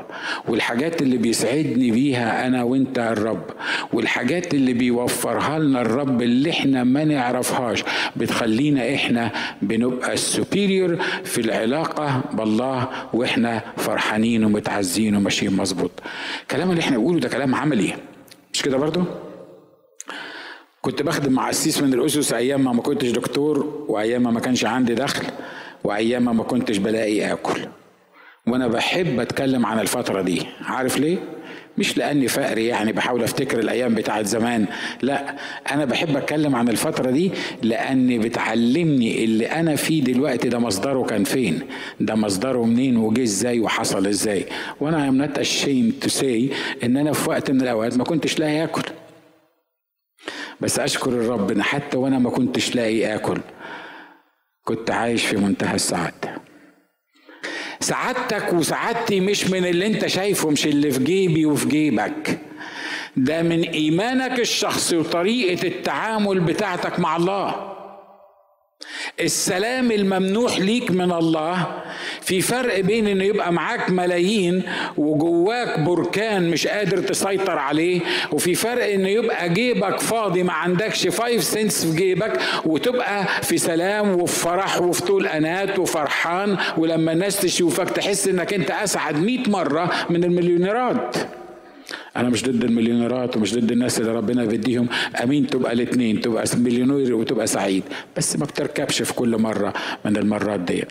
[0.49, 3.45] والحاجات اللي بيسعدني بيها أنا وأنت الرب
[3.93, 7.85] والحاجات اللي بيوفرها لنا الرب اللي إحنا ما نعرفهاش
[8.17, 9.31] بتخلينا إحنا
[9.63, 15.91] بنبقى السوبيريور في العلاقة بالله وإحنا فرحانين ومتعزين وماشيين مظبوط.
[16.43, 17.95] الكلام اللي إحنا بنقوله ده كلام عملي.
[18.53, 19.03] مش كده برضو؟
[20.83, 24.65] كنت بخدم مع قسيس من الأسس أيام ما ما كنتش دكتور وأيام ما ما كانش
[24.65, 25.25] عندي دخل.
[25.85, 27.61] وايام ما كنتش بلاقي آكل.
[28.47, 30.43] وأنا بحب أتكلم عن الفترة دي.
[30.65, 31.19] عارف ليه؟
[31.79, 34.67] مش لأني فقري يعني بحاول أفتكر الأيام بتاعت زمان.
[35.03, 35.37] لا
[35.71, 41.25] أنا بحب أتكلم عن الفترة دي لأني بتعلمني اللي أنا فيه دلوقتي ده مصدره كان
[41.25, 41.61] فين.
[42.01, 44.45] ده مصدره منين وجه إزاي وحصل إزاي.
[44.81, 46.51] وأنا I'm not ashamed to say
[46.85, 48.83] إن أنا في وقت من الأوقات ما كنتش لاقي آكل.
[50.61, 53.41] بس أشكر الرب إن حتى وأنا ما كنتش لاقي آكل.
[54.69, 56.43] كنت عايش في منتهى السعادة.
[57.81, 62.39] سعادتك وسعادتي مش من اللي انت شايفه مش اللي في جيبي وفي جيبك.
[63.17, 67.78] ده من إيمانك الشخصي وطريقة التعامل بتاعتك مع الله.
[69.21, 71.67] السلام الممنوح ليك من الله
[72.21, 74.63] في فرق بين إنه يبقى معاك ملايين
[74.97, 78.01] وجواك بركان مش قادر تسيطر عليه
[78.33, 84.21] وفي فرق إنه يبقى جيبك فاضي ما عندكش five cents في جيبك وتبقى في سلام
[84.21, 89.91] وفي فرح وفي طول أنات وفرحان ولما الناس تشوفك تحس إنك أنت أسعد 100 مرة
[90.11, 91.17] من المليونيرات.
[92.17, 94.89] أنا مش ضد المليونيرات ومش ضد الناس اللي ربنا بيديهم
[95.23, 97.83] أمين تبقى الاثنين تبقى مليونير وتبقى سعيد
[98.17, 99.73] بس ما بتركبش في كل مرة
[100.05, 100.85] من المرات دي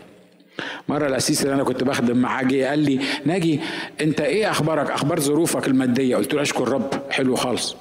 [0.89, 3.59] مرة الأسيس اللي أنا كنت بخدم معاه جه قال لي ناجي
[4.01, 7.75] أنت إيه أخبارك؟ أخبار ظروفك المادية؟ قلت له أشكر رب حلو خالص.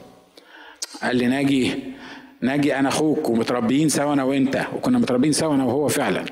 [1.03, 1.71] قال لي ناجي
[2.41, 6.25] ناجي أنا أخوك ومتربيين سوا أنا وأنت وكنا متربيين سوا أنا وهو فعلا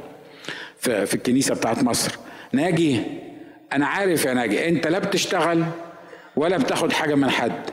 [0.78, 2.12] في, في الكنيسة بتاعت مصر.
[2.52, 3.00] ناجي
[3.72, 5.64] أنا عارف يا ناجي أنت لا بتشتغل
[6.36, 7.70] ولا بتاخد حاجة من حد.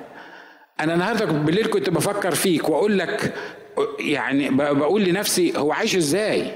[0.79, 3.33] أنا النهاردة بالليل كنت بفكر فيك وأقول لك
[3.99, 6.51] يعني بقول لنفسي هو عايش إزاي؟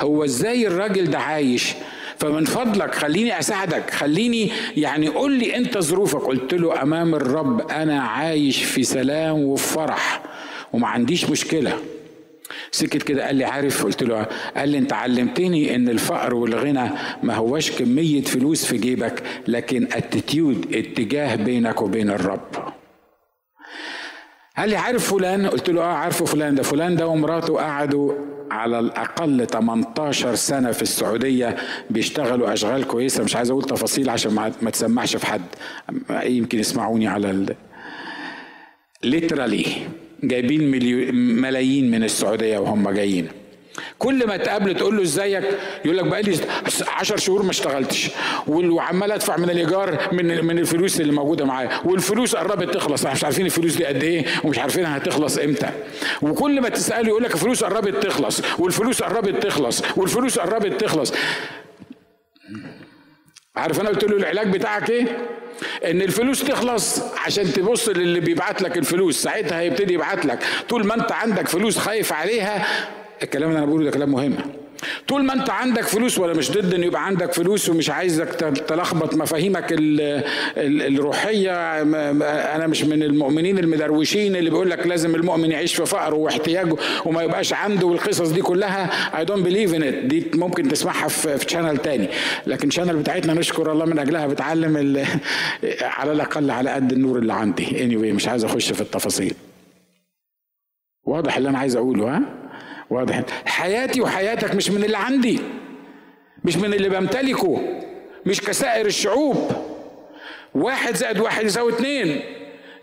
[0.00, 1.72] هو إزاي الراجل ده عايش؟
[2.18, 6.20] فمن فضلك خليني أساعدك خليني يعني قول لي أنت ظروفك.
[6.20, 10.22] قلت له أمام الرب أنا عايش في سلام وفي فرح
[10.72, 11.78] وما عنديش مشكلة.
[12.70, 16.90] سكت كده قال لي عارف؟ قلت له قال لي انت علمتني ان الفقر والغنى
[17.22, 22.74] ما هواش كمية فلوس في جيبك لكن اتيتيود اتجاه بينك وبين الرب.
[24.56, 26.62] قال لي عارف فلان؟ قلت له آه عارفه فلان ده.
[26.62, 28.12] فلان ده ومراته قعدوا
[28.50, 31.56] على الأقل 18 سنة في السعودية
[31.90, 33.24] بيشتغلوا أشغال كويسة.
[33.24, 35.42] مش عايز أقول تفاصيل عشان ما تسمعش في حد.
[36.10, 37.54] يمكن يسمعوني على ال...
[39.06, 39.68] literally.
[40.28, 40.70] جايبين
[41.40, 43.28] ملايين من السعودية وهم جايين.
[43.98, 45.44] كل ما تقابله تقول له إزيك؟
[45.84, 46.36] يقول لك بقالي
[46.88, 48.10] 10 شهور ما اشتغلتش.
[48.46, 51.70] وعمال ادفع من الإيجار من من الفلوس اللي موجودة معايا.
[51.84, 53.04] والفلوس قربت تخلص.
[53.04, 55.70] إحنا مش عارفين الفلوس دي قد إيه ومش عارفين هتخلص إمتى.
[56.22, 58.42] وكل ما تسأله يقول لك الفلوس قربت تخلص.
[58.58, 59.82] والفلوس قربت تخلص.
[59.96, 61.12] والفلوس قربت تخلص.
[63.56, 65.06] عارف أنا قلت له العلاج بتاعك إيه؟
[65.84, 69.22] ان الفلوس تخلص عشان تبص للي بيبعت لك الفلوس.
[69.22, 70.38] ساعتها هيبتدي يبعت لك.
[70.68, 72.66] طول ما انت عندك فلوس خايف عليها
[73.22, 74.36] الكلام اللي أنا بقوله ده كلام مهم.
[75.08, 78.28] طول ما انت عندك فلوس ولا مش ضد ان يبقى عندك فلوس ومش عايزك
[78.68, 79.66] تلخبط مفاهيمك
[80.58, 81.82] الروحية.
[82.54, 87.22] أنا مش من المؤمنين المدروشين اللي بيقول لك لازم المؤمن يعيش في فقر واحتياجه وما
[87.22, 88.90] يبقاش عنده والقصص دي كلها.
[89.18, 92.08] I don't believe in it دي ممكن تسمعها في channel تاني.
[92.46, 94.74] لكن شانل بتاعتنا نشكر الله من أجلها بتعلم
[95.98, 97.66] على الأقل على قد النور اللي عندي.
[97.66, 99.34] Anyway مش عايز أخش في التفاصيل.
[101.04, 102.22] واضح اللي أنا عايز أقوله ها؟
[102.94, 103.22] واضح.
[103.46, 105.40] حياتي وحياتك مش من اللي عندي
[106.44, 107.60] مش من اللي بمتلكه
[108.26, 109.50] مش كسائر الشعوب.
[110.54, 112.20] واحد زائد واحد يساوي اتنين.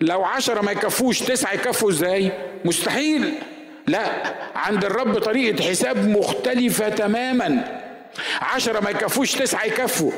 [0.02, 2.32] لو عشرة ما يكفوش تسعة يكفوا إزاي؟
[2.66, 3.34] مستحيل.
[3.88, 4.12] لا
[4.56, 7.82] عند الرب طريقة حساب مختلفة تماما.
[8.42, 10.12] عشرة ما يكفوش تسعة يكفوا.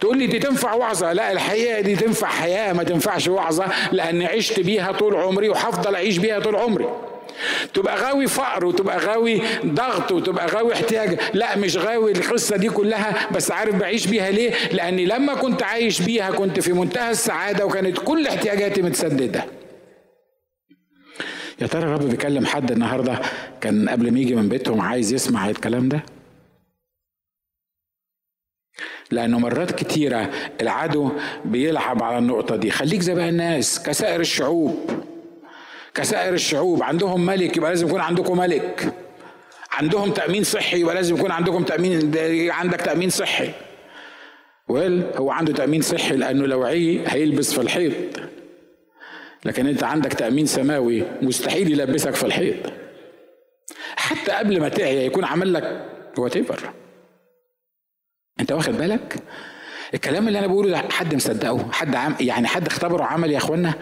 [0.00, 4.60] تقول لي دي تنفع وعظة؟ لا الحقيقة دي تنفع حياة ما تنفعش وعظة لأن عشت
[4.60, 6.86] بيها طول عمري وهفضل أعيش بيها طول عمري.
[7.74, 11.20] تبقى غاوي فقر وتبقى غاوي ضغط وتبقى غاوي احتياج.
[11.34, 16.02] لا مش غاوي القصة دي كلها بس عارف بعيش بيها ليه؟ لأني لما كنت عايش
[16.02, 19.44] بيها كنت في منتهى السعادة وكانت كل احتياجاتي متسددة.
[21.60, 23.20] يا ترى الرب بيكلم حد النهارده
[23.60, 26.02] كان قبل ما يجي من بيتهم عايز يسمع الكلام ده؟
[29.10, 30.30] لأنه مرات كتيرة
[30.60, 31.10] العدو
[31.44, 32.70] بيلعب على النقطة دي.
[32.70, 34.90] خليك زي بقى الناس كسائر الشعوب.
[35.96, 36.82] كسائر الشعوب.
[36.82, 38.92] عندهم ملك يبقى لازم يكون عندكم ملك.
[39.72, 42.12] عندهم تأمين صحي يبقى لازم يكون عندكم تأمين
[42.50, 43.50] عندك تأمين صحي.
[44.68, 47.92] ويل هو عنده تأمين صحي لأنه لو عي هيلبس في الحيط.
[49.44, 52.56] لكن أنت عندك تأمين سماوي مستحيل يلبسك في الحيط.
[53.96, 55.86] حتى قبل ما تعيا يكون عمل لك
[56.18, 56.36] وات
[58.40, 59.16] أنت واخد بالك؟
[59.94, 63.74] الكلام اللي أنا بقوله ده حد مصدقه؟ حد عم يعني حد اختبره عمل يا إخوانا؟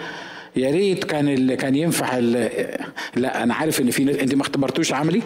[0.57, 4.93] يا ريت كان اللي كان ينفع لا أنا عارف إن في ناس أنت ما اختبرتوش
[4.93, 5.23] عملي؟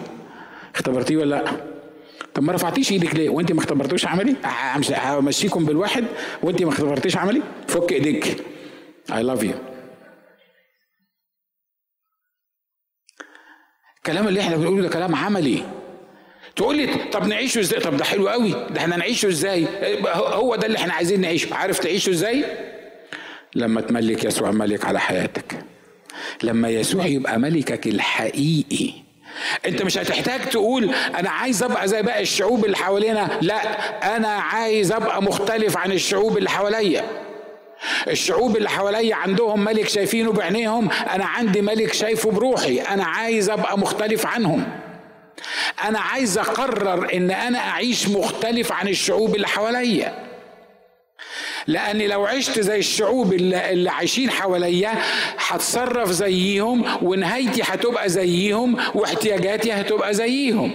[0.75, 1.51] اختبرتيه ولا لأ؟
[2.33, 4.35] طب ما رفعتيش إيدك ليه؟ وأنت ما اختبرتوش عملي؟
[5.05, 6.05] همشيكم بالواحد
[6.43, 8.37] وأنت ما اختبرتيش عملي؟ فك ايديك
[9.11, 9.53] I love you.
[13.97, 15.63] الكلام اللي إحنا بنقوله ده كلام عملي.
[16.55, 19.67] تقول لي طب نعيشه إزاي؟ طب ده حلو قوي ده إحنا نعيشه إزاي؟
[20.15, 21.55] هو ده اللي إحنا عايزين نعيشه.
[21.55, 22.45] عارف تعيشه إزاي؟
[23.55, 25.65] لما تملك يسوع ملك على حياتك.
[26.43, 28.93] لما يسوع يبقى ملكك الحقيقي.
[29.65, 33.29] انت مش هتحتاج تقول أنا عايز ابقى زي باقي الشعوب اللي حوالينا.
[33.41, 33.55] لا
[34.15, 37.03] أنا عايز ابقى مختلف عن الشعوب اللي حواليا.
[38.07, 40.89] الشعوب اللي حواليا عندهم ملك شايفينه بعينيهم.
[40.91, 42.81] أنا عندي ملك شايفه بروحي.
[42.81, 44.67] أنا عايز ابقى مختلف عنهم.
[45.83, 50.28] أنا عايز اقرر ان أنا اعيش مختلف عن الشعوب اللي حواليا.
[51.69, 54.93] لأني لو عشت زي الشعوب اللي, اللي عايشين حواليا
[55.47, 60.71] هتصرف زيهم ونهايتي هتبقى زيهم واحتياجاتي هتبقى زيهم.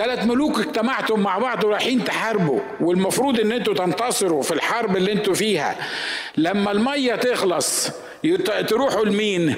[0.00, 5.34] ثلاث ملوك اجتمعتم مع بعض ورايحين تحاربوا والمفروض إن أنتوا تنتصروا في الحرب اللي أنتوا
[5.34, 5.76] فيها.
[6.36, 7.90] لما المية تخلص
[8.68, 9.54] تروحوا لمين؟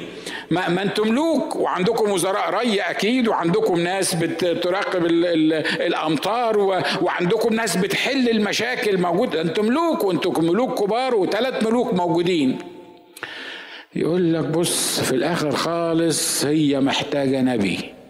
[0.51, 5.53] ما, ما أنتم ملوك وعندكم وزراء ري أكيد وعندكم ناس بتراقب ال ال
[5.83, 6.59] الأمطار
[7.03, 9.41] وعندكم ناس بتحل المشاكل موجودة.
[9.41, 12.59] أنتم ملوك وأنتم ملوك كبار وثلاث ملوك موجودين.
[13.95, 18.02] يقول لك بص في الآخر خالص هي محتاجة نبي.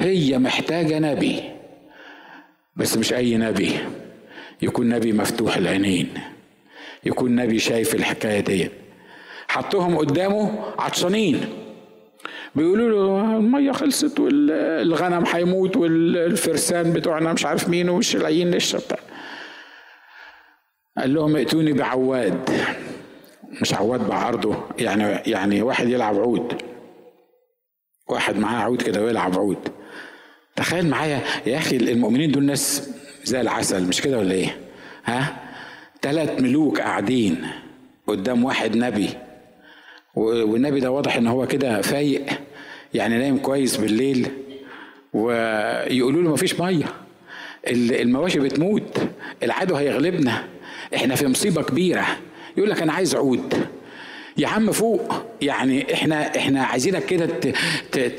[0.00, 1.42] هي محتاجة نبي
[2.76, 3.78] بس مش أي نبي.
[4.62, 6.08] يكون نبي مفتوح العينين
[7.04, 8.70] يكون نبي شايف الحكاية دي.
[9.48, 11.40] حطهم قدامه عطشانين.
[12.54, 18.82] بيقولوا له المية خلصت والغنم هيموت والفرسان بتوعنا مش عارف مين ومش لاقيين نشرب
[20.98, 22.50] قال لهم ائتوني بعواد
[23.60, 24.56] مش عواد بعرضه.
[24.78, 26.62] يعني يعني واحد يلعب عود.
[28.08, 29.68] واحد معاه عود كده ويلعب عود.
[30.56, 32.90] تخيل معايا يا أخي المؤمنين دول ناس
[33.24, 34.56] زي العسل مش كده ولا إيه؟
[35.04, 35.36] ها؟
[36.02, 37.46] ثلاث ملوك قاعدين
[38.06, 39.08] قدام واحد نبي
[40.14, 42.26] والنبي ده واضح إن هو كده فايق
[42.94, 44.28] يعني نايم كويس بالليل
[45.12, 46.86] ويقولوا له مفيش مية.
[47.66, 48.98] المواشي بتموت
[49.42, 50.44] العدو هيغلبنا
[50.94, 52.06] إحنا في مصيبة كبيرة.
[52.56, 53.54] يقول لك أنا عايز عود.
[54.38, 55.12] يا عم فوق.
[55.42, 57.28] يعني إحنا إحنا عايزينك كده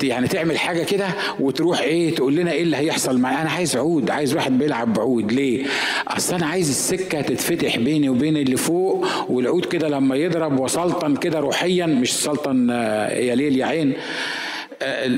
[0.02, 1.06] يعني تعمل حاجة كده
[1.40, 3.42] وتروح إيه تقول لنا إيه اللي هيحصل معايا.
[3.42, 5.32] أنا عايز عود عايز واحد بيلعب بعود.
[5.32, 5.64] ليه؟
[6.08, 11.40] أصل أنا عايز السكة تتفتح بيني وبين اللي فوق والعود كده لما يضرب وسلطن كده
[11.40, 12.68] روحيا مش سلطن
[13.10, 13.92] يا ليل يا عين.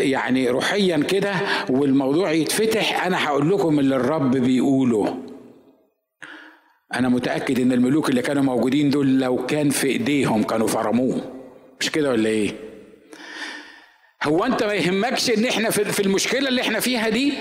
[0.00, 1.32] يعني روحيا كده
[1.70, 5.16] والموضوع يتفتح أنا هقول لكم اللي الرب بيقوله.
[6.94, 11.20] أنا متأكد إن الملوك اللي كانوا موجودين دول لو كان في إيديهم كانوا فرموه.
[11.80, 12.67] مش كده ولا إيه؟
[14.24, 17.32] هو انت ما يهمكش ان إحنا في المشكلة اللي إحنا فيها دي؟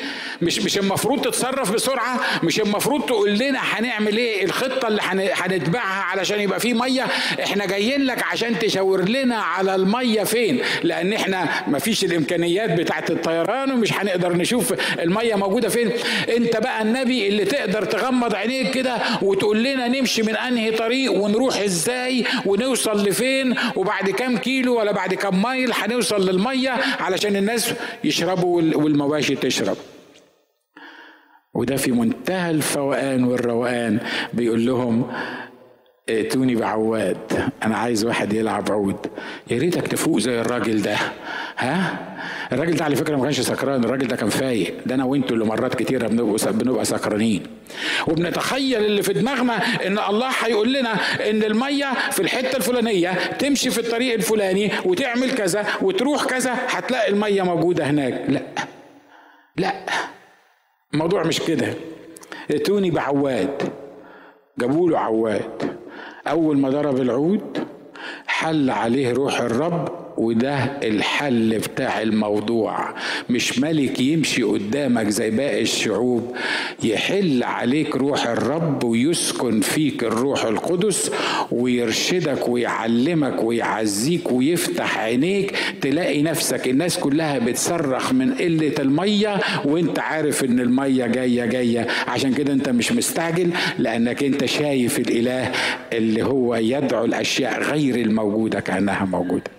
[0.41, 5.01] مش مش المفروض تتصرف بسرعة؟ مش المفروض تقول لنا هنعمل إيه؟ الخطة اللي
[5.33, 7.05] هنتبعها علشان يبقى في مية؟
[7.43, 13.11] إحنا جايين لك عشان تشاور لنا على المية فين؟ لأن إحنا ما فيش الإمكانيات بتاعت
[13.11, 15.91] الطيران ومش هنقدر نشوف المية موجودة فين.
[16.37, 21.59] انت بقى النبي اللي تقدر تغمض عينيك كده وتقول لنا نمشي من أنهي طريق ونروح
[21.59, 26.66] إزاي ونوصل لفين؟ وبعد كام كيلو ولا بعد كام مايل هنوصل للمية؟
[26.99, 29.77] علشان الناس يشربوا والمواشي تشرب.
[31.53, 33.99] وده في منتهى الفوقان والروقان
[34.33, 35.11] بيقول لهم
[36.09, 37.51] ائتوني بعواد.
[37.63, 39.07] أنا عايز واحد يلعب عود.
[39.51, 40.97] يا ريتك تفوق زي الراجل ده.
[41.57, 41.99] ها؟
[42.51, 43.83] الراجل ده على فكرة ما كانش سكران.
[43.83, 44.73] الراجل ده كان فايق.
[44.85, 47.43] ده أنا وأنتوا اللي مرات كتيرة بنبقى بنبقى سكرانين.
[48.07, 49.53] وبنتخيل اللي في دماغنا
[49.87, 50.93] إن الله هيقول لنا
[51.29, 57.41] إن المية في الحتة الفلانية تمشي في الطريق الفلاني وتعمل كذا وتروح كذا هتلاقي المية
[57.41, 58.21] موجودة هناك.
[58.29, 58.41] لا.
[59.57, 59.73] لا.
[60.93, 61.73] الموضوع مش كده.
[62.51, 63.69] ائتوني بعواد.
[64.59, 65.76] جابوا له عواد.
[66.29, 67.67] أول ما ضرب العود
[68.27, 72.93] حل عليه روح الرب وده الحل بتاع الموضوع.
[73.29, 76.35] مش ملك يمشي قدامك زي باقي الشعوب
[76.83, 81.11] يحل عليك روح الرب ويسكن فيك الروح القدس
[81.51, 86.67] ويرشدك ويعلمك ويعزيك ويفتح عينيك تلاقي نفسك.
[86.67, 91.87] الناس كلها بتصرخ من قلة المية وانت عارف ان المية جاية جاية.
[92.07, 93.49] عشان كده انت مش مستعجل
[93.79, 95.51] لأنك انت شايف الإله
[95.93, 99.56] اللي هو يدعو الأشياء غير الموجودة كأنها موجودة.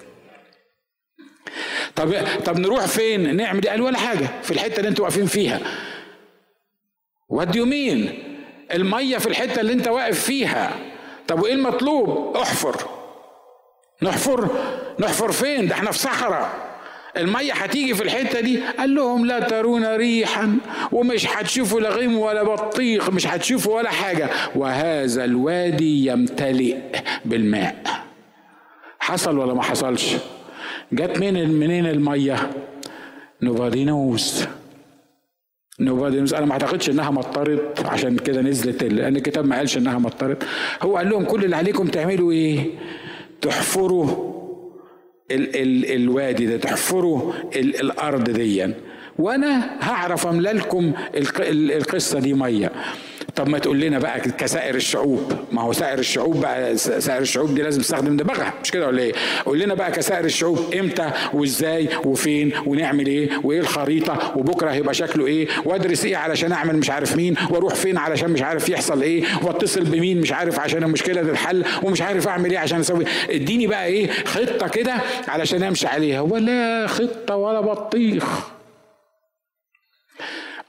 [1.99, 5.61] طب طب نروح فين؟ نعمل قال ولا حاجة في الحتة اللي أنتوا واقفين فيها.
[7.28, 8.18] وات مين
[8.74, 10.70] المية في الحتة اللي انت واقف فيها.
[11.28, 12.76] طب وإيه المطلوب؟ احفر.
[14.03, 14.49] نحفر؟
[15.01, 16.51] نحفر فين؟ ده إحنا في صحراء.
[17.16, 20.59] المية هتيجي في الحتة دي؟ قال لهم لا ترون ريحا
[20.92, 24.28] ومش هتشوفوا لا غيم ولا بطيخ مش هتشوفوا ولا حاجة.
[24.57, 26.76] وهذا الوادي يمتلئ
[27.24, 27.76] بالماء.
[29.01, 30.14] حصل ولا ما حصلش؟
[30.93, 32.51] جت من منين المية؟
[33.43, 34.47] نوبادي نوز
[35.80, 39.99] نوبادي نوز أنا ما أعتقدش إنها مطرت عشان كده نزلت لأن الكتاب ما قالش إنها
[39.99, 40.45] مطرت
[40.82, 42.66] هو قال لهم كل اللي عليكم تعملوا إيه؟
[43.41, 44.07] تحفروا
[45.30, 48.74] ال ال الوادي ده تحفروا ال الأرض دي
[49.18, 50.93] وأنا هعرف املى لكم
[51.51, 52.72] القصة دي مية.
[53.39, 55.32] طب ما تقول لنا بقى كسائر الشعوب.
[55.53, 59.12] ما هو سائر الشعوب بقى سائر الشعوب دي لازم تستخدم دماغها مش كده ولا إيه؟
[59.47, 65.26] قول لنا بقى كسائر الشعوب إمتى وازاي وفين ونعمل إيه وايه الخريطة وبكرة هيبقى شكله
[65.26, 69.24] إيه وادرس إيه علشان اعمل مش عارف مين وأروح فين علشان مش عارف يحصل إيه
[69.43, 73.05] واتصل بمين مش عارف عشان المشكلة تتحل ومش عارف اعمل إيه عشان أسوي.
[73.30, 74.95] اديني بقى إيه خطة كده
[75.28, 76.20] علشان امشي عليها.
[76.20, 78.58] ولا خطة ولا بطيخ.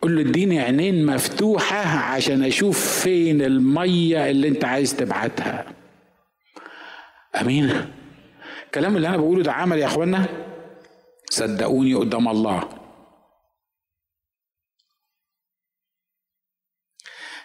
[0.02, 5.66] قول له اديني عينين مفتوحة عشان أشوف فين المية اللي أنت عايز تبعتها.
[7.41, 7.91] أمين.
[8.66, 10.26] الكلام اللي أنا بقوله ده عمل يا أخوانا؟
[11.30, 12.70] صدقوني قدام الله.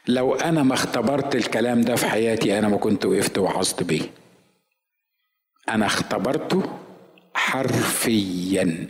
[0.08, 4.10] لو أنا ما اختبرت الكلام ده في حياتي أنا ما كنت وقفت وعظت بيه.
[5.68, 6.78] أنا اختبرته
[7.34, 8.88] حرفيا.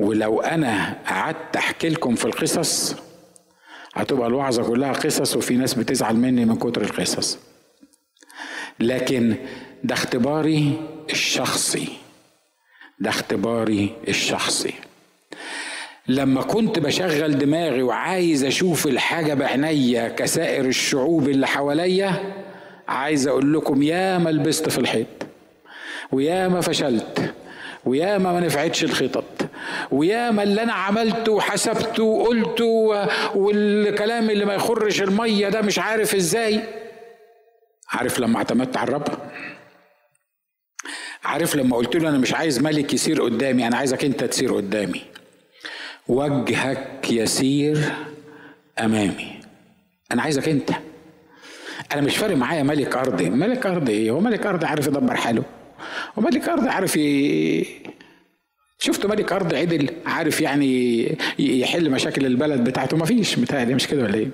[0.00, 2.96] ولو أنا قعدت أحكي لكم في القصص
[3.94, 7.38] هتبقى الوعظه كلها قصص وفي ناس بتزعل مني من كتر القصص.
[8.80, 9.34] لكن
[9.84, 10.80] ده اختباري
[11.10, 11.88] الشخصي
[13.00, 14.74] ده اختباري الشخصي.
[16.08, 22.34] لما كنت بشغل دماغي وعايز أشوف الحاجة بعينيا كسائر الشعوب اللي حواليا
[22.88, 25.06] عايز أقول لكم يا ما لبست في الحيط
[26.12, 27.34] ويا ما فشلت
[27.84, 29.47] ويا ما ما نفعتش الخطط.
[29.90, 32.64] ويا ما اللي أنا عملته وحسبته وقلته
[33.34, 36.62] والكلام اللي ما يخرش المية ده مش عارف إزاي.
[37.90, 39.08] عارف لما اعتمدت على الرب؟
[41.24, 45.02] عارف لما قلت له أنا مش عايز ملك يسير قدامي أنا عايزك أنت تسير قدامي.
[46.08, 47.92] وجهك يسير
[48.78, 49.40] أمامي.
[50.12, 50.70] أنا عايزك أنت.
[51.92, 53.30] أنا مش فارق معايا ملك أرضي.
[53.30, 55.44] ملك أرضي إيه؟ هو ملك أرضي عارف يدبر حاله.
[56.16, 56.98] وملك ارض عارف.
[58.78, 61.02] شفت ملك ارض عدل عارف يعني
[61.38, 64.28] يحل مشاكل البلد بتاعته؟ ما فيش متهيألي مش كده ولا إيه؟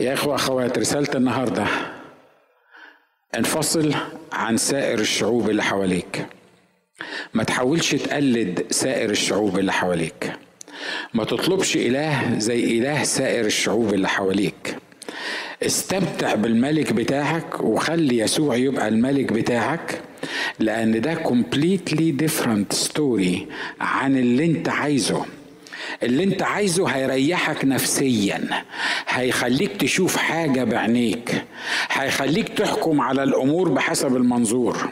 [0.00, 1.66] يا إخوة أخوات رسالة النهاردة.
[3.38, 3.94] انفصل
[4.32, 6.26] عن سائر الشعوب اللي حواليك.
[7.34, 10.32] ما تحاولش تقلد سائر الشعوب اللي حواليك.
[11.14, 14.76] ما تطلبش إله زي إله سائر الشعوب اللي حواليك.
[15.62, 20.00] استمتع بالملك بتاعك وخلي يسوع يبقى الملك بتاعك.
[20.58, 23.38] لأن ده completely different story
[23.80, 25.24] عن اللي انت عايزه.
[26.02, 28.64] اللي انت عايزه هيريحك نفسيا
[29.08, 31.44] هيخليك تشوف حاجة بعينيك
[31.90, 34.88] هيخليك تحكم على الأمور بحسب المنظور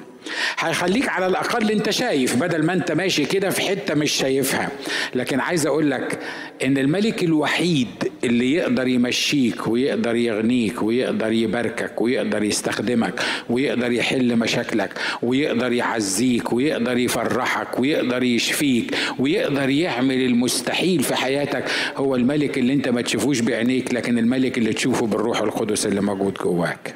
[0.59, 4.68] هيخليك على الأقل انت شايف بدل ما انت ماشي كده في حتة مش شايفها.
[5.14, 6.18] لكن عايز أقول لك
[6.64, 13.20] إن الملك الوحيد اللي يقدر يمشيك ويقدر يغنيك ويقدر يباركك ويقدر يستخدمك
[13.51, 14.91] ويقدر يحل مشاكلك
[15.22, 21.64] ويقدر يعزيك ويقدر يفرحك ويقدر يشفيك ويقدر يعمل المستحيل في حياتك
[21.97, 26.35] هو الملك اللي انت ما تشوفوش بعينيك لكن الملك اللي تشوفه بالروح القدس اللي موجود
[26.35, 26.95] جواك.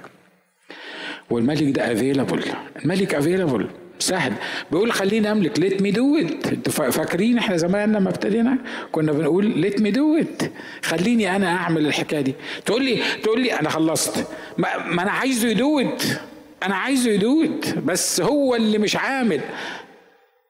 [1.31, 2.43] والملك ده available
[2.85, 3.67] الملك available
[3.99, 4.33] سهل.
[4.71, 5.59] بيقول خليني أملك.
[5.59, 8.59] let me do it أنتوا فاكرين إحنا زمان لما ابتدينا
[8.93, 10.43] كنا بنقول let me do it
[10.85, 12.35] خليني أنا أعمل الحكاية دي.
[12.67, 14.27] تقول لي تقول لي أنا خلصت.
[14.59, 16.21] ما, ما أنا عايزه يدوت
[16.63, 19.41] أنا عايزه يدوت بس هو اللي مش عامل.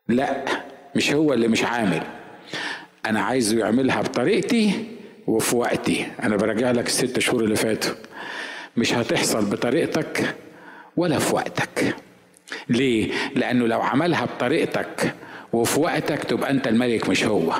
[0.08, 0.44] لا
[0.96, 2.02] مش هو اللي مش عامل.
[3.06, 4.84] أنا عايزه يعملها بطريقتي
[5.26, 6.06] وفي وقتي.
[6.22, 7.94] أنا براجع لك الست شهور اللي فاتوا.
[8.76, 10.34] مش هتحصل بطريقتك
[10.96, 11.94] ولا في وقتك.
[12.68, 15.14] ليه؟ لأنه لو عملها بطريقتك
[15.52, 17.52] وفي وقتك تبقى أنت الملك مش هو.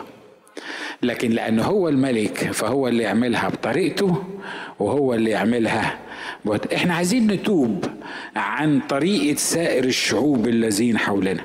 [1.03, 4.25] لكن لأنه هو الملك فهو اللي يعملها بطريقته
[4.79, 5.99] وهو اللي يعملها
[6.75, 7.85] إحنا عايزين نتوب
[8.37, 11.43] عن طريقة سائر الشعوب الذين حولنا.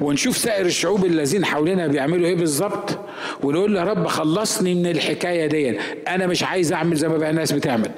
[0.00, 2.98] ونشوف سائر الشعوب الذين حولنا بيعملوا إيه بالظبط
[3.42, 5.78] ونقول يا رب خلصني من الحكاية دي.
[6.08, 7.90] أنا مش عايز أعمل زي ما بقى الناس بتعمل.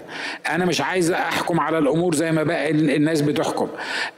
[0.50, 3.68] أنا مش عايز أحكم على الأمور زي ما بقى الناس بتحكم.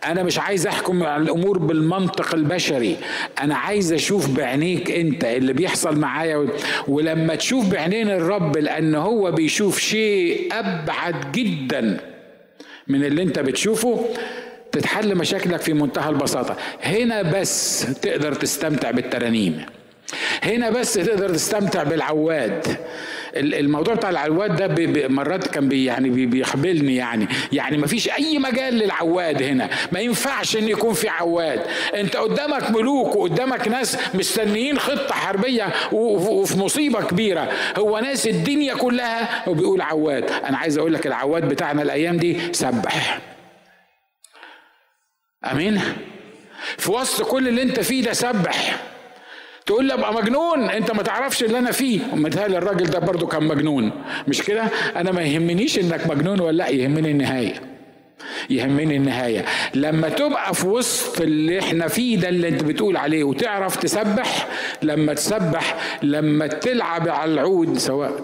[0.06, 2.96] أنا مش عايز أحكم على الأمور بالمنطق البشري.
[3.42, 6.48] أنا عايز أشوف بعينيك أنت اللي بيحصل معايا
[6.88, 12.00] ولما تشوف بعينين الرب لأن هو بيشوف شيء أبعد جدا
[12.88, 14.04] من اللي أنت بتشوفه
[14.78, 16.56] تتحل مشاكلك في منتهى البساطة.
[16.82, 19.66] هنا بس تقدر تستمتع بالترانيم.
[20.42, 22.76] هنا بس تقدر تستمتع بالعواد.
[23.36, 27.28] الموضوع بتاع العواد ده مرات كان بي يعني بيخبلني يعني.
[27.52, 29.68] يعني ما فيش أي مجال للعواد هنا.
[29.92, 31.60] ما ينفعش إن يكون في عواد.
[31.94, 37.48] أنت قدامك ملوك وقدامك ناس مستنيين خطة حربية وفي مصيبة كبيرة.
[37.78, 40.24] هو ناس الدنيا كلها وبيقول عواد.
[40.48, 43.20] أنا عايز أقول لك العواد بتاعنا الأيام دي سبح.
[45.44, 45.80] آمين.
[46.78, 48.82] في وسط كل اللي انت فيه ده سبح.
[49.66, 52.00] تقول لي أبقى مجنون؟ انت ما تعرفش اللي أنا فيه.
[52.12, 53.90] ومتهيألي الراجل ده برضو كان مجنون.
[54.28, 54.62] مش كده؟
[54.96, 57.54] أنا ما يهمنيش إنك مجنون ولا لأ يهمني النهاية.
[58.50, 59.44] يهمني النهاية.
[59.74, 64.46] لما تبقى في وسط اللي إحنا فيه ده اللي انت بتقول عليه وتعرف تسبح
[64.82, 68.20] لما تسبح لما تلعب على العود سواء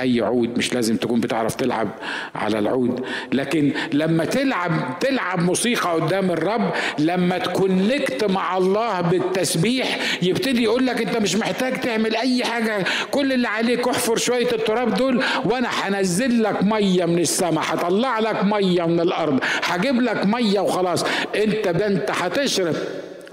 [0.00, 1.88] أي عود مش لازم تكون بتعرف تلعب
[2.34, 3.04] على العود.
[3.32, 11.02] لكن لما تلعب تلعب موسيقى قدام الرب لما تكونكت مع الله بالتسبيح يبتدي يقول لك
[11.02, 12.84] أنت مش محتاج تعمل أي حاجة.
[13.10, 18.44] كل اللي عليك احفر شوية التراب دول وأنا هنزل لك مية من السماء هطلع لك
[18.44, 21.04] مية من الأرض هجيب لك مية وخلاص.
[21.36, 22.74] أنت ده أنت هتشرب.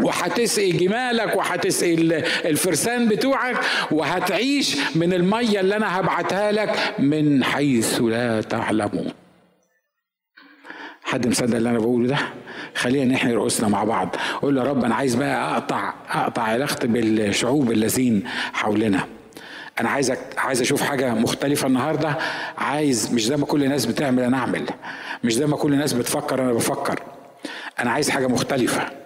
[0.02, 1.94] وهتسقي جمالك وهتسقي
[2.50, 3.58] الفرسان بتوعك
[3.92, 9.12] وهتعيش من المية اللي أنا هبعتها لك من حيث لا تعلمون.
[11.04, 12.18] حد مصدق اللي أنا بقوله ده؟
[12.76, 14.16] خلينا نحن رؤوسنا مع بعض.
[14.42, 18.24] قول يا رب أنا عايز بقى اقطع أقطع علاقتي بالشعوب الذين
[18.54, 19.08] حولنا.
[19.80, 22.18] أنا عايزك عايز أشوف حاجة مختلفة النهارده.
[22.58, 24.66] عايز مش زي ما كل الناس بتعمل أنا أعمل.
[25.24, 27.00] مش زي ما كل الناس بتفكر أنا بفكر.
[27.80, 29.01] أنا عايز حاجة مختلفة.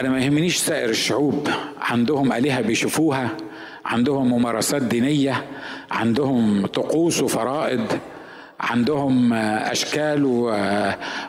[0.00, 1.48] أنا ما يهمنيش سائر الشعوب.
[1.80, 3.36] عندهم آلهة بيشوفوها
[3.84, 5.46] عندهم ممارسات دينية
[5.90, 7.98] عندهم طقوس وفرائض
[8.60, 10.24] عندهم أشكال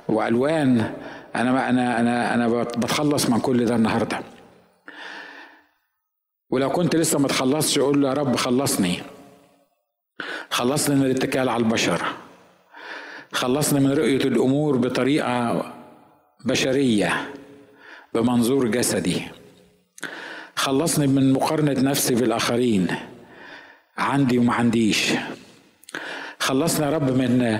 [0.07, 0.93] وألوان.
[1.35, 4.19] أنا أنا أنا أنا بتخلص من كل ده النهارده.
[6.49, 9.01] ولو كنت لسه ما تخلصش قول له يا رب خلصني.
[10.49, 12.01] خلصني من الاتكال على البشر.
[13.33, 15.63] خلصني من رؤية الأمور بطريقة
[16.45, 17.29] بشرية.
[18.13, 19.21] بمنظور جسدي.
[20.55, 22.87] خلصني من مقارنة نفسي بالآخرين.
[23.97, 25.13] عندي وما عنديش.
[26.39, 27.59] خلصنا يا رب من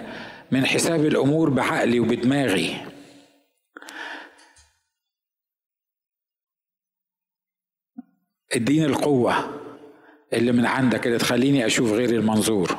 [0.51, 2.85] من حساب الأمور بعقلي وبدماغي.
[8.51, 9.61] اديني القوة
[10.33, 12.77] اللي من عندك اللي تخليني أشوف غير المنظور.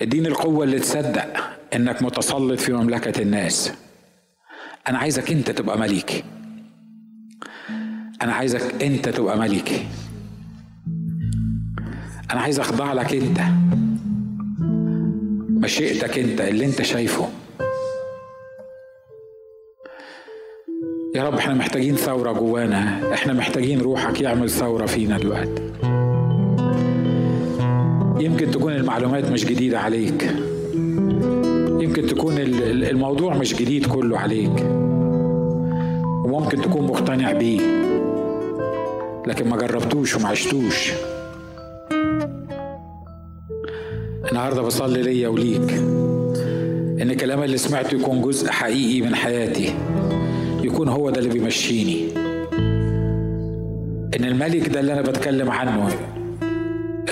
[0.00, 3.72] اديني القوة اللي تصدق إنك متسلط في مملكة الناس.
[4.88, 6.24] أنا عايزك أنت تبقى مليكي
[8.22, 9.86] أنا عايزك أنت تبقى مليكي
[12.32, 13.40] أنا عايز أخضع لك أنت.
[15.64, 17.28] مشيئتك أنت اللي أنت شايفه.
[21.14, 23.14] يا رب إحنا محتاجين ثورة جوانا.
[23.14, 25.62] إحنا محتاجين روحك يعمل ثورة فينا دلوقتي.
[28.24, 30.36] يمكن تكون المعلومات مش جديدة عليك.
[31.86, 34.66] يمكن تكون الموضوع مش جديد كله عليك.
[36.24, 37.60] وممكن تكون مقتنع بيه.
[39.26, 40.92] لكن ما جربتوش وما عشتوش.
[44.30, 45.72] النهارده بصلي ليا وليك
[47.02, 49.74] إن الكلام اللي سمعته يكون جزء حقيقي من حياتي.
[50.62, 52.08] يكون هو ده اللي بيمشيني.
[54.16, 55.88] إن الملك ده اللي أنا بتكلم عنه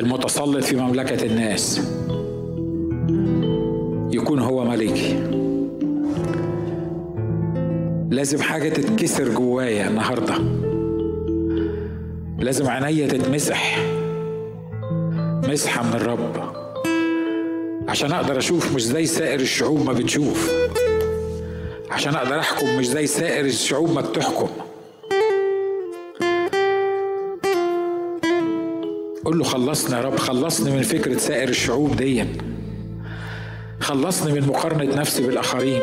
[0.00, 1.80] المتسلط في مملكة الناس.
[4.34, 5.14] يكون هو ملكي
[8.10, 10.34] لازم حاجة تتكسر جوايا النهارده.
[12.38, 13.78] لازم عينيا تتمسح.
[15.48, 16.52] مسحة من الرب.
[17.88, 20.50] عشان أقدر أشوف مش زي سائر الشعوب ما بتشوف.
[21.90, 24.48] عشان أقدر أحكم مش زي سائر الشعوب ما بتحكم.
[29.24, 32.24] قول له خلصني يا رب خلصني من فكرة سائر الشعوب دي
[33.84, 35.80] خلصني من مقارنة نفسي بالآخرين.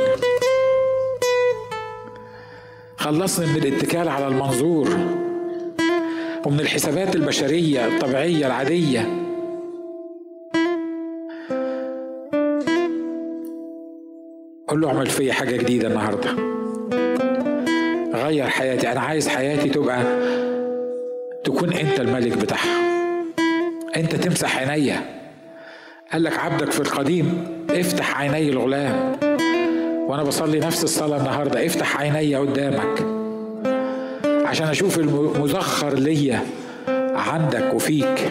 [2.98, 4.90] خلصني من الاتكال على المنظور
[6.46, 9.02] ومن الحسابات البشرية الطبيعية العادية.
[14.68, 16.32] قول له اعمل فيا حاجة جديدة النهارده.
[18.14, 18.92] غير حياتي.
[18.92, 20.04] أنا عايز حياتي تبقى
[21.44, 22.82] تكون أنت الملك بتاعها.
[23.96, 25.21] أنت تمسح عينيا.
[26.14, 29.18] قال لك عبدك في القديم افتح عيني الغلام
[30.08, 33.06] وأنا بصلي نفس الصلاة النهارده افتح عيني قدامك
[34.46, 36.44] عشان أشوف المزخر ليا
[37.16, 38.30] عندك وفيك.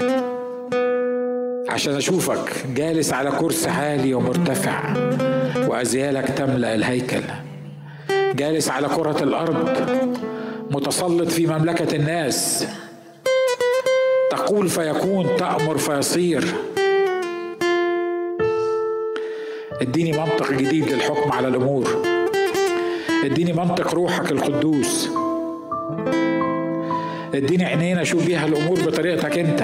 [1.68, 4.94] عشان اشوفك جالس على كرسي عالي ومرتفع
[5.68, 7.22] وازيالك تملأ الهيكل.
[8.34, 9.68] جالس على كرة الأرض
[10.70, 12.66] متسلط في مملكة الناس.
[14.30, 16.44] تقول فيكون تأمر فيصير.
[19.80, 21.88] اديني منطق جديد للحكم على الأمور.
[23.24, 25.08] اديني منطق روحك القدوس.
[27.34, 29.62] اديني عينين أشوف بيها الأمور بطريقتك أنت.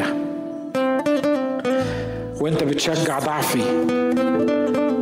[2.40, 3.62] وأنت بتشجع ضعفي.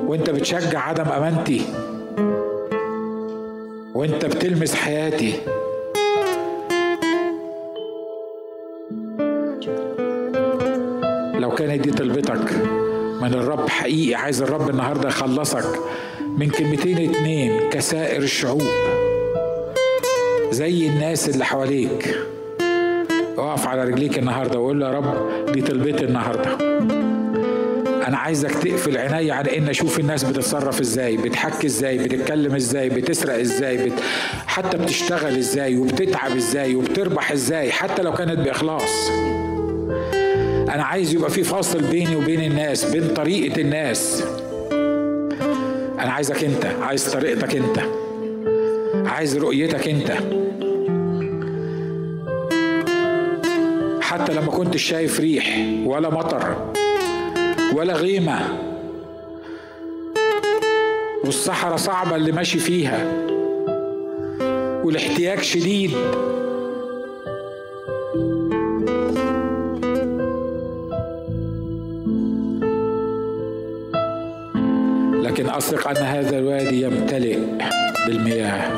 [0.06, 1.62] وأنت بتشجع عدم أمانتي.
[3.94, 5.34] وأنت بتلمس حياتي.
[11.34, 12.50] لو كانت دي طلبتك.
[13.24, 14.14] من الرب حقيقي.
[14.14, 15.78] عايز الرب النهارده يخلصك
[16.38, 18.62] من كلمتين اتنين كسائر الشعوب.
[20.50, 22.18] زي الناس اللي حواليك.
[23.38, 26.58] اقف على رجليك النهارده وقول له يا رب دي طلبتي النهارده.
[28.08, 33.34] أنا عايزك تقفل عيني على إن أشوف الناس بتتصرف إزاي بتحكي إزاي بتتكلم إزاي بتسرق
[33.34, 33.92] إزاي بت...
[34.46, 39.10] حتى بتشتغل إزاي وبتتعب إزاي وبتربح إزاي حتى لو كانت بإخلاص.
[40.74, 44.24] أنا عايز يبقى في فاصل بيني وبين الناس بين طريقة الناس.
[45.98, 47.80] أنا عايزك أنت عايز طريقتك أنت.
[49.08, 50.10] عايز رؤيتك أنت.
[54.02, 56.72] حتى لما كنت شايف ريح ولا مطر
[57.74, 58.40] ولا غيمة.
[61.24, 63.06] والصحراء صعبة اللي ماشي فيها.
[64.84, 65.90] والاحتياج شديد.
[75.57, 77.38] أثق أن هذا الوادي يمتلئ
[78.07, 78.70] بالمياه.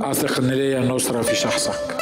[0.00, 1.96] أثق أن لي النصرة في شخصك.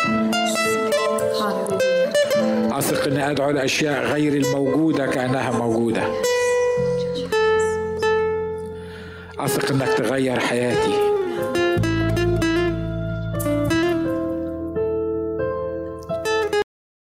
[2.73, 6.03] أثق أني أدعو الأشياء غير الموجودة كأنها موجودة.
[9.39, 11.08] أثق أنك تغير حياتي.